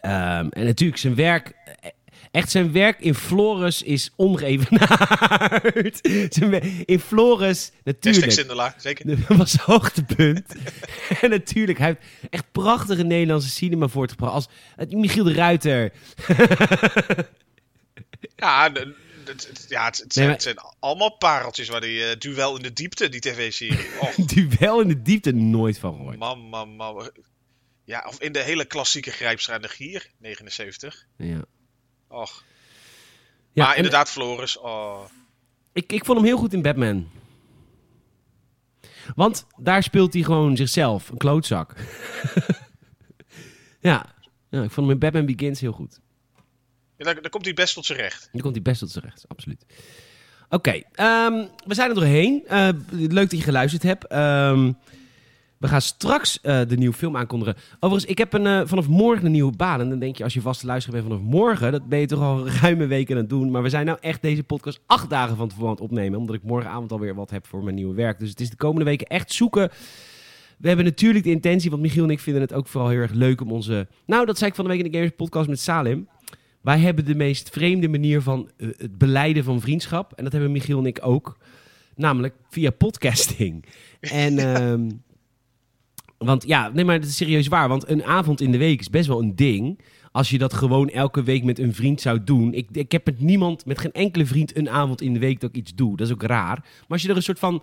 [0.00, 1.52] Ehm, en natuurlijk, zijn werk...
[1.80, 1.90] eh,
[2.30, 6.00] Echt, zijn werk in Flores is ongeëvenaard.
[6.84, 8.32] In Flores, natuurlijk.
[8.32, 9.06] Sindela, zeker.
[9.28, 10.54] Dat was hoogtepunt.
[11.22, 14.34] en natuurlijk, hij heeft echt prachtige Nederlandse cinema voortgebracht.
[14.34, 14.48] Als
[14.88, 15.92] Michiel de Ruiter.
[18.38, 18.70] Ja,
[19.24, 22.62] het, ja, het, het zijn, maar- het zijn allemaal pareltjes waar die eh, duel in
[22.62, 23.86] de diepte, die tv-serie.
[24.00, 26.18] Och, Duel in de diepte nooit van gehoord.
[26.18, 27.10] man, man, man.
[27.84, 31.06] Ja, of in de hele klassieke grijpstra Gier, 79.
[31.16, 31.44] Ja.
[32.08, 32.44] Och.
[33.52, 34.58] Ja, maar en inderdaad, Floris.
[34.58, 35.04] Oh.
[35.72, 37.08] ik, ik vond hem heel goed in Batman.
[39.14, 41.74] Want daar speelt hij gewoon zichzelf, een klootzak.
[43.80, 44.14] ja.
[44.48, 46.00] ja, ik vond hem in Batman Begins heel goed.
[46.98, 48.28] Ja, komt hij best tot zijn recht.
[48.32, 49.64] Nu komt hij best tot zijn recht, absoluut.
[50.48, 52.42] Oké, ehm, we zijn er doorheen.
[52.46, 54.06] Eh, leuk dat je geluisterd hebt.
[54.06, 54.72] Ehm,
[55.58, 57.56] we gaan straks eh, de nieuwe film aankondigen.
[57.80, 59.80] Overigens, ik heb een, eh, vanaf morgen een nieuwe baan.
[59.80, 61.72] En dan denk je, als je vaste luisteraar bent vanaf morgen...
[61.72, 63.50] dat ben je toch al ruime weken aan het doen.
[63.50, 66.18] Maar we zijn nou echt deze podcast acht dagen van tevoren aan het opnemen...
[66.18, 68.18] omdat ik morgenavond alweer wat heb voor mijn nieuwe werk.
[68.18, 69.70] Dus het is de komende weken echt zoeken...
[70.58, 73.12] We hebben natuurlijk de intentie, want Michiel en ik vinden het ook vooral heel erg
[73.12, 73.86] leuk om onze...
[74.06, 76.08] Nou, dat zei ik van de week in de Gamers Podcast met Salim.
[76.68, 80.12] Wij hebben de meest vreemde manier van eh, het beleiden van vriendschap.
[80.12, 81.36] En dat hebben Michiel en ik ook.
[81.94, 83.64] Namelijk via podcasting.
[84.00, 84.90] En, ehm,
[86.18, 87.68] want ja, nee, maar dat is serieus waar.
[87.68, 89.80] Want een avond in de week is best wel een ding.
[90.12, 92.54] Als je dat gewoon elke week met een vriend zou doen.
[92.54, 95.50] Ik, ik heb met niemand, met geen enkele vriend een avond in de week dat
[95.50, 95.96] ik iets doe.
[95.96, 96.58] Dat is ook raar.
[96.60, 97.62] Maar als je er een soort van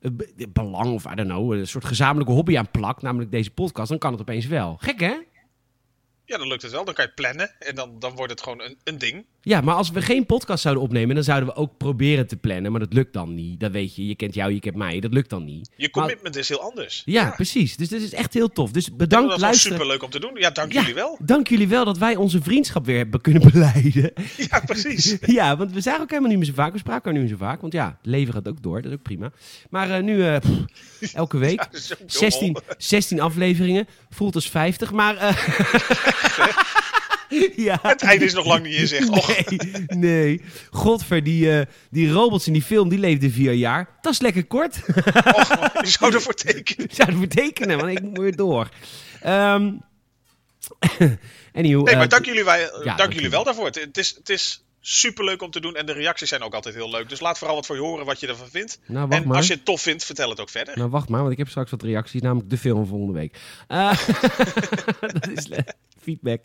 [0.00, 3.50] eh, be- belang of I don't know, een soort gezamenlijke hobby aan plakt, namelijk deze
[3.50, 4.76] podcast, dan kan het opeens wel.
[4.80, 5.14] Gek hè?
[6.28, 6.84] Ja, dan lukt het wel.
[6.84, 7.60] Dan kan je plannen.
[7.60, 9.26] En dan, dan wordt het gewoon een, een ding.
[9.42, 12.70] Ja, maar als we geen podcast zouden opnemen, dan zouden we ook proberen te plannen.
[12.70, 13.60] Maar dat lukt dan niet.
[13.60, 14.06] Dat weet je.
[14.06, 15.00] Je kent jou, je kent mij.
[15.00, 15.70] Dat lukt dan niet.
[15.76, 17.02] Je Maar- commitment is heel anders.
[17.04, 17.76] ja, precies.
[17.76, 18.70] Dus dit is echt heel tof.
[18.70, 19.76] Dus dat bedankt wel luisteren.
[19.76, 20.30] super leuk om te doen.
[20.34, 20.80] Ja, dank Ja.
[20.80, 21.18] jullie wel.
[21.22, 24.12] Dank jullie wel dat wij onze vriendschap weer hebben kunnen beleiden.
[24.36, 25.16] Ja, precies.
[25.38, 26.72] ja, want we zagen ook helemaal niet meer zo vaak.
[26.72, 27.60] We spraken elkaar niet meer zo vaak.
[27.60, 28.82] Want ja, het leven gaat ook door.
[28.82, 29.30] Dat is ook prima.
[29.70, 31.66] Maar eh, nu, eh, pff, elke week.
[31.72, 32.08] Ja, zo dom.
[32.08, 33.86] 16, 16 afleveringen.
[34.10, 34.92] Voelt als 50.
[34.92, 35.16] Maar.
[35.16, 35.36] eh,
[37.68, 37.78] ja.
[37.82, 39.08] Het einde is nog lang niet in zicht.
[39.08, 40.40] Och, Nee, nee.
[40.70, 43.88] Godver, die, eh, die robots in die film, die leefden vier jaar.
[44.00, 44.76] Dat is lekker kort.
[45.34, 45.48] och,
[45.80, 46.84] je zou ervoor tekenen.
[46.84, 48.68] Ik zou het betekenen, want ik moet weer door.
[51.52, 53.14] Anywho, Nee, eh, maar dank jullie, wij, dank dank jullie.
[53.14, 53.66] jullie wel daarvoor.
[53.66, 55.76] Het, het is, het is superleuk om te doen.
[55.76, 57.08] En de reacties zijn ook altijd heel leuk.
[57.08, 58.80] Dus laat vooral wat voor je horen wat je ervan vindt.
[58.86, 59.36] Nou, En maar.
[59.36, 60.78] als je het tof vindt, vertel het ook verder.
[60.78, 63.38] Nou, wacht maar, want ik heb straks wat reacties, namelijk de film volgende week.
[63.68, 63.98] Eh,
[65.12, 65.48] dat is
[66.00, 66.44] feedback.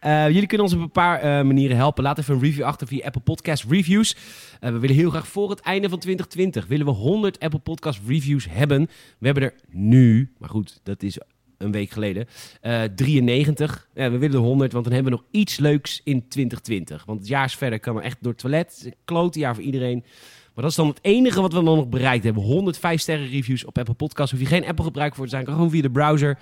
[0.00, 2.02] Eh, jullie kunnen ons op een paar eh, manieren helpen.
[2.02, 4.16] Laat even een review achter via Apple Podcast Reviews.
[4.60, 8.46] We willen heel graag voor het einde van 2020 willen we 100 Apple Podcast Reviews
[8.50, 8.88] hebben.
[9.18, 11.18] We hebben er nu, maar goed, dat is
[11.58, 12.26] een week geleden,
[12.60, 13.88] eh 93.
[13.94, 17.04] Ja, we willen er 100, want dan hebben we nog iets leuks in 2020.
[17.04, 18.92] Want het jaar is verder, kan er echt door het toilet.
[19.04, 20.04] Klote jaar voor iedereen.
[20.54, 22.42] Maar dat is dan het enige wat we dan nog bereikt hebben.
[22.42, 24.30] 105 sterren reviews op Apple Podcasts.
[24.30, 25.44] Hoef je geen Apple gebruik voor te zijn.
[25.44, 26.38] Kan gewoon via de browser.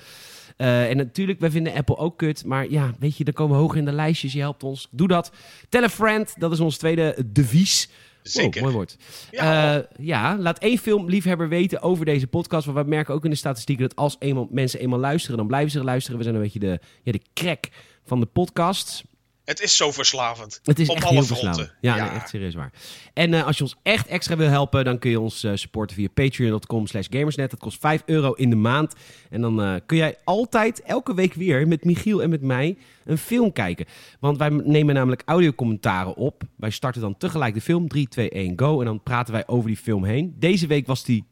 [0.57, 2.45] Eh, en natuurlijk, wij vinden Apple ook kut.
[2.45, 4.33] Maar ja, weet je, dan komen we hoger in de lijstjes.
[4.33, 4.89] Je helpt ons.
[4.91, 5.33] Doe dat.
[5.69, 6.35] Tell a friend.
[6.39, 7.89] Dat is ons tweede devies.
[8.33, 8.63] Wow, Zeker.
[8.63, 8.97] mooi woord.
[9.31, 9.77] Ja.
[9.77, 12.67] Eh, ja, laat één filmliefhebber weten over deze podcast.
[12.67, 15.71] Want we merken ook in de statistieken dat als eenmaal, mensen eenmaal luisteren, dan blijven
[15.71, 16.19] ze luisteren.
[16.19, 17.69] We zijn een beetje de, ja, de crack
[18.05, 19.05] van de podcasts.
[19.47, 20.61] Het is zo verslavend.
[20.63, 21.47] Het is Op echt alle heel fronten.
[21.49, 21.79] verslavend.
[21.81, 22.73] Ja, nee, echt serieus waar.
[23.13, 25.97] En eh, als je ons echt extra wil helpen, dan kun je ons eh, supporten
[25.97, 27.51] via patreon.com slash gamersnet.
[27.51, 28.95] Dat kost 5 euro in de maand.
[29.31, 33.19] En dan eh, kun jij altijd, elke week weer, met Michiel en met mij, een
[33.19, 33.87] film kijken.
[34.21, 36.43] Want wij nemen namelijk audiocommentaren op.
[36.57, 37.89] Wij starten dan tegelijk de film.
[37.89, 38.81] 3, 2, 1, go.
[38.81, 40.35] En dan praten wij over die film heen.
[40.39, 41.25] Deze week was die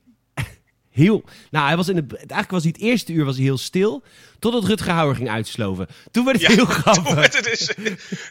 [0.95, 1.25] heel...
[1.51, 4.03] Nou, hij was in het, eigenlijk was hij het eerste uur was hij heel stil.
[4.39, 5.87] Totdat Rutger Hauer ging uitsloven.
[6.11, 7.15] Toen werd het Ja, heel Toen grappig.
[7.15, 7.75] werd het dus,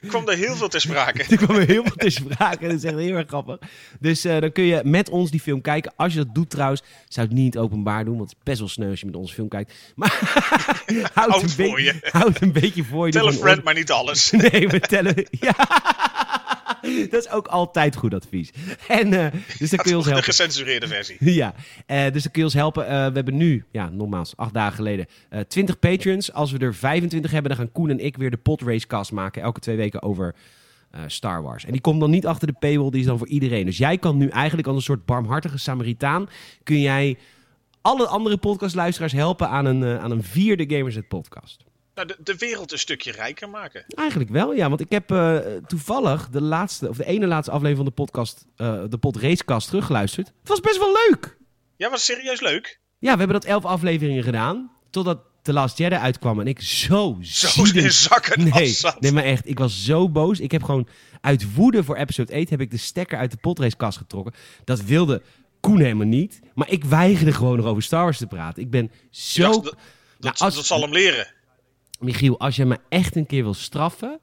[0.08, 1.24] kwam er heel veel ter sprake.
[1.34, 2.68] Er kwam er heel veel te sprake.
[2.68, 3.58] Dat is echt heel erg grappig.
[4.00, 5.94] Dus eh, dan kun je met ons die film kijken.
[5.96, 8.18] Als je dat doet trouwens, zou ik niet openbaar doen.
[8.18, 9.74] Want het is best wel sneu als je met onze film kijkt.
[9.96, 10.20] Maar
[11.14, 11.94] houd, Houd een voor je.
[12.12, 13.12] houd een beetje voor je.
[13.12, 14.32] Tell a friend, maar niet alles.
[14.52, 15.28] Nee, we tellen...
[15.32, 15.56] Ja.
[17.12, 18.52] Dat is ook altijd goed advies.
[18.88, 20.34] En eh, dus dan kun je ons de helpen.
[20.34, 21.18] gecensureerde versie.
[21.34, 21.54] Ja,
[21.86, 22.88] eh, dus dan kun je ons helpen.
[22.88, 26.34] Eh, we hebben nu, ja, nogmaals, acht dagen geleden, eh 20 patrons.
[26.34, 29.42] Als we er 25 hebben, dan gaan Koen en ik weer de podracecast maken.
[29.42, 30.36] Elke twee weken over
[31.08, 31.66] Star Wars.
[31.66, 33.66] En die komt dan niet achter de paywall, die is dan voor iedereen.
[33.66, 36.30] Dus jij kan nu eigenlijk als een soort barmhartige Samaritaan...
[36.64, 37.18] kun jij
[37.82, 41.64] alle andere podcastluisteraars helpen aan een, aan een vierde Gamersnet podcast.
[41.96, 43.86] Nou, de, de wereld een stukje rijker maken.
[43.88, 44.70] Eigenlijk wel, ja.
[44.70, 45.38] Want ik heb eh,
[45.68, 50.28] toevallig de laatste, of de ene laatste aflevering van de podcast, eh, de podracecast teruggeluisterd.
[50.40, 51.38] Het was best wel leuk.
[51.78, 52.80] Ja, was serieus leuk.
[53.00, 54.72] Ja, we hebben dat elf afleveringen gedaan.
[54.90, 59.02] Totdat The Last Jedi uitkwam en ik zo Zo in zakken Nee, zat.
[59.02, 59.50] nee, maar echt.
[59.50, 60.40] Ik was zo boos.
[60.40, 60.88] Ik heb gewoon
[61.22, 64.34] uit woede voor episode 8 heb ik de stekker uit de podracekast getrokken.
[64.64, 65.22] Dat wilde
[65.60, 66.40] Koen helemaal niet.
[66.54, 68.62] Maar ik weigerde gewoon nog over Star Wars te praten.
[68.64, 69.42] Ik ben zo...
[69.42, 69.76] Ja, dat, dat,
[70.20, 71.28] Nou, als- dat zal hem leren.
[72.04, 74.20] Michiel, als je me echt een keer wil straffen,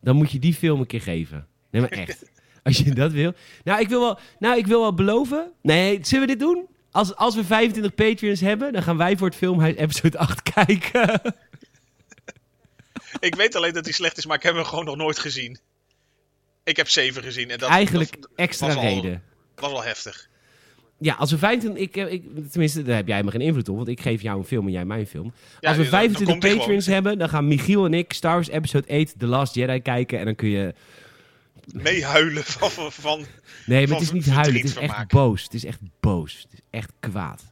[0.00, 1.46] dan moet je die film een keer geven.
[1.70, 2.22] Nee, maar echt.
[2.62, 3.32] Als je dat wil.
[3.64, 5.52] Nou, ik wil wel, nou, ik wil wel beloven.
[5.62, 6.66] Nee, zullen we dit doen?
[6.90, 11.20] Als, als we 25 Patreons hebben, dan gaan wij voor het filmhuis episode 8 kijken.
[13.20, 15.58] Ik weet alleen dat hij slecht is, maar ik heb hem gewoon nog nooit gezien.
[16.64, 17.50] Ik heb 7 gezien.
[17.50, 19.22] En dat, Eigenlijk dat extra was reden.
[19.54, 20.28] was wel heftig.
[21.02, 21.82] Ja, als we 25...
[21.82, 24.44] Ik, ik, tenminste, daar heb jij maar geen invloed op, want ik geef jou een
[24.44, 25.32] film en jij mij een film.
[25.60, 27.00] Ja, als we dan- dan 25 komt hij Patreons gewoon.
[27.02, 30.18] hebben, dan gaan Michiel en ik Star Wars episode 8, The Last Jedi kijken.
[30.18, 30.74] En dan kun je...
[31.72, 33.24] Meehuilen van, van, van-
[33.66, 35.42] Nee, maar het is niet huilen, het is echt boos.
[35.42, 36.32] Het is echt boos.
[36.42, 37.42] Het is echt kwaad.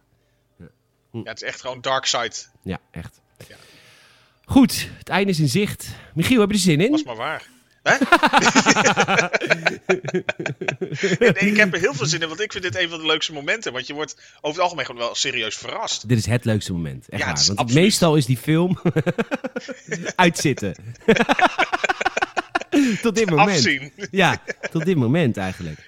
[1.13, 2.33] Ja, het is echt gewoon dark side.
[2.63, 3.21] Ja, echt.
[3.49, 3.57] Ja.
[4.45, 5.89] Goed, het einde is in zicht.
[6.15, 6.91] Michiel, heb je er zin in?
[6.91, 7.47] Was maar waar.
[7.89, 7.97] Hè?
[11.19, 13.07] nee, ik heb er heel veel zin in, want ik vind dit een van de
[13.07, 13.73] leukste momenten.
[13.73, 16.09] Want je wordt over het algemeen gewoon wel serieus verrast.
[16.09, 17.09] Dit is het leukste moment.
[17.09, 17.45] Echt Ja, waar.
[17.47, 17.85] Want absoluut.
[17.85, 18.79] meestal is die film
[20.17, 20.75] uitzitten.
[23.03, 23.49] tot dit moment.
[23.49, 23.93] Afzien.
[24.11, 25.79] Ja, tot dit moment eigenlijk.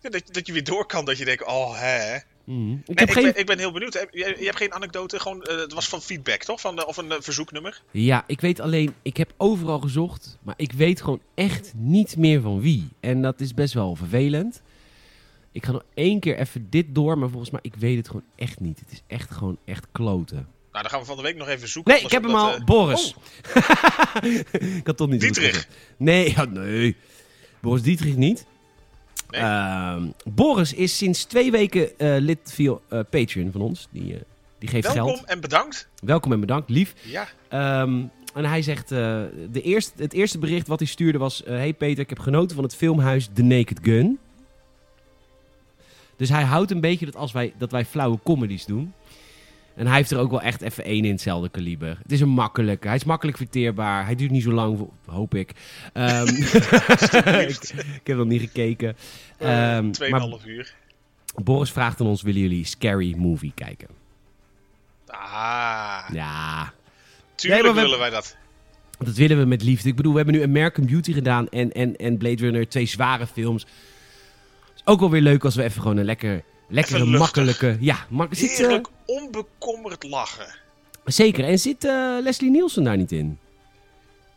[0.00, 2.18] Ja, dat, dat je weer door kan, dat je denkt, oh hè.
[2.44, 2.70] Mhm.
[2.72, 3.22] Ik Nee, heb ik, geen...
[3.22, 4.06] ben, ik ben heel benieuwd.
[4.10, 6.60] Je, je hebt geen anekdote, gewoon, eh, het was van feedback toch?
[6.60, 7.82] Van, eh, of een eh, verzoeknummer?
[7.90, 12.40] Ja, ik weet alleen, ik heb overal gezocht, maar ik weet gewoon echt niet meer
[12.40, 12.88] van wie.
[13.00, 14.62] En dat is best wel vervelend.
[15.52, 18.24] Ik ga nog één keer even dit door, maar volgens mij, ik weet het gewoon
[18.36, 18.78] echt niet.
[18.80, 20.36] Het is echt gewoon echt kloten.
[20.72, 21.92] Nou, dan gaan we van de week nog even zoeken.
[21.94, 22.54] Nee, ik heb hem al.
[22.54, 23.14] eh, Boris.
[23.16, 24.24] oh,
[24.78, 25.68] ik had toch niet Dietrich.
[25.96, 26.96] Nee, ja, nee.
[27.60, 28.46] Boris Dietrich niet.
[29.30, 29.40] Nee.
[29.40, 33.88] Ehm, Boris is sinds twee weken eh, lid via eh, Patreon van ons.
[33.90, 34.20] Die, eh,
[34.58, 35.26] die geeft welkom geld.
[35.28, 35.88] en bedankt.
[36.04, 36.94] Welkom en bedankt, lief.
[37.02, 38.02] Ja, Ehm,
[38.34, 41.42] en hij zegt, de eerste, het eerste bericht wat hij stuurde was...
[41.44, 44.18] hey Peter, ik heb genoten van het filmhuis The Naked Gun.
[46.16, 48.92] Dus hij houdt een beetje dat, als wij, dat wij flauwe comedies doen.
[49.74, 51.98] En hij heeft er ook wel echt even één in hetzelfde kaliber.
[52.02, 52.86] Het is een makkelijke.
[52.86, 54.04] Hij is makkelijk verteerbaar.
[54.04, 55.52] Hij duurt niet zo lang, hoop ik.
[55.92, 56.26] Ehm,
[57.48, 57.58] ik,
[57.94, 58.96] ik heb nog niet gekeken.
[59.40, 59.82] maar
[60.40, 60.74] 2,5 uur.
[61.34, 63.88] Boris vraagt aan ons, willen jullie Scary Movie kijken?
[65.06, 66.72] Ah, Ja,
[67.34, 68.36] tuurlijk Nee, we- willen wij dat.
[68.98, 69.88] Dat willen we met liefde.
[69.88, 72.68] Ik bedoel, we hebben nu American Beauty gedaan en, en, en Blade Runner.
[72.68, 73.66] Twee zware films.
[74.74, 77.76] Is ook wel weer leuk als we even gewoon een lekker, lekkere, makkelijke...
[77.80, 80.46] Ja, mak zit, eh, Heerlijk onbekommerd lachen.
[81.04, 81.44] zeker.
[81.44, 83.38] En zit eh, Leslie Nielsen daar niet in?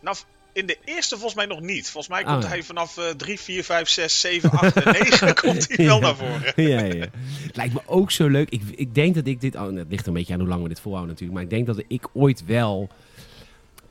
[0.01, 0.17] Nou,
[0.53, 1.89] in de eerste volgens mij nog niet.
[1.89, 2.49] Volgens mij Ah, komt ja.
[2.49, 6.01] hij vanaf eh 3, 4, 5, 6, 7, 8 en 9 komt hij wel Ja.
[6.01, 6.53] naar voren.
[6.69, 7.05] ja, ja,
[7.53, 8.49] lijkt me ook zo leuk.
[8.49, 9.55] Ik, ik denk dat ik dit...
[9.55, 11.39] Oh, het ligt een beetje aan hoe lang we dit volhouden natuurlijk.
[11.39, 12.89] Maar ik denk dat ik ooit wel...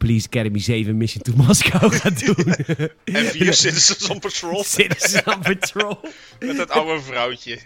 [0.02, 2.54] Police Academy 7 Mission to Moscow ga doen.
[3.16, 5.98] En vier Citizens on Patrol Citizen on Patrol.
[6.40, 7.58] met dat oude vrouwtje.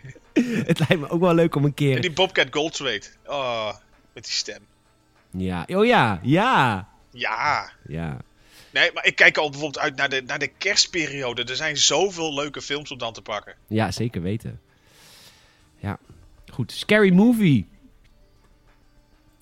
[0.65, 2.01] Het lijkt me ook wel leuk om een En keer...
[2.01, 3.19] die Bobcat Goldthwait.
[3.27, 3.75] Oh,
[4.15, 4.59] met die stem.
[5.31, 6.89] Ja, oh ja, ja.
[7.11, 7.73] Ja.
[7.87, 8.17] Ja,
[8.71, 11.45] Nee, maar ik kijk al bijvoorbeeld uit naar de, naar de kerstperiode.
[11.45, 13.55] Er zijn zoveel leuke films om dan te pakken.
[13.67, 14.61] ja zeker weten.
[15.79, 15.99] Ja,
[16.53, 16.73] goed.
[16.73, 17.67] Scary Movie.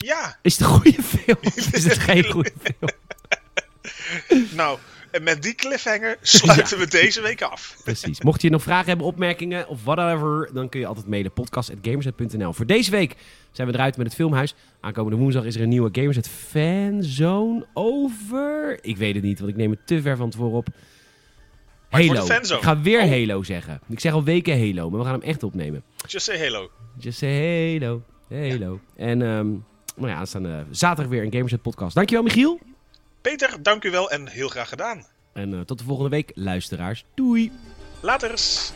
[0.04, 1.38] Ja, Is het een goede film?
[1.42, 2.90] Of is het geen goede film?
[4.60, 4.78] nou,
[5.10, 7.76] en met die cliffhanger sluiten we deze week af.
[7.84, 8.20] Precies.
[8.20, 11.32] Mocht je nog vragen hebben, opmerkingen of whatever, dan kun je altijd mailen.
[11.32, 12.52] podcast.gamersnet.nl.
[12.52, 13.16] Voor deze week
[13.52, 14.54] zijn we eruit met het filmhuis.
[14.80, 18.78] Aankomende woensdag is er een nieuwe Gamersnet fanzone over.
[18.80, 20.68] Ik weet het niet, want ik neem het te ver van tevoren op.
[21.88, 22.26] Halo.
[22.26, 23.10] Ik ga weer Oh.
[23.10, 23.80] Halo zeggen.
[23.88, 25.82] Ik zeg al weken Halo, maar we gaan hem echt opnemen.
[26.06, 26.70] Just say hello.
[26.98, 28.02] Just say Halo.
[28.28, 28.80] Halo.
[28.96, 29.48] En ehm
[29.94, 31.94] nou ja, aanstaande zaterdag weer een Gamersnet podcast.
[31.94, 32.60] Dankjewel Michiel.
[33.20, 35.06] Peter, dank u wel en heel graag gedaan.
[35.32, 37.04] En eh, tot de volgende week, luisteraars.
[37.14, 37.52] Doei.
[38.00, 38.72] Laters.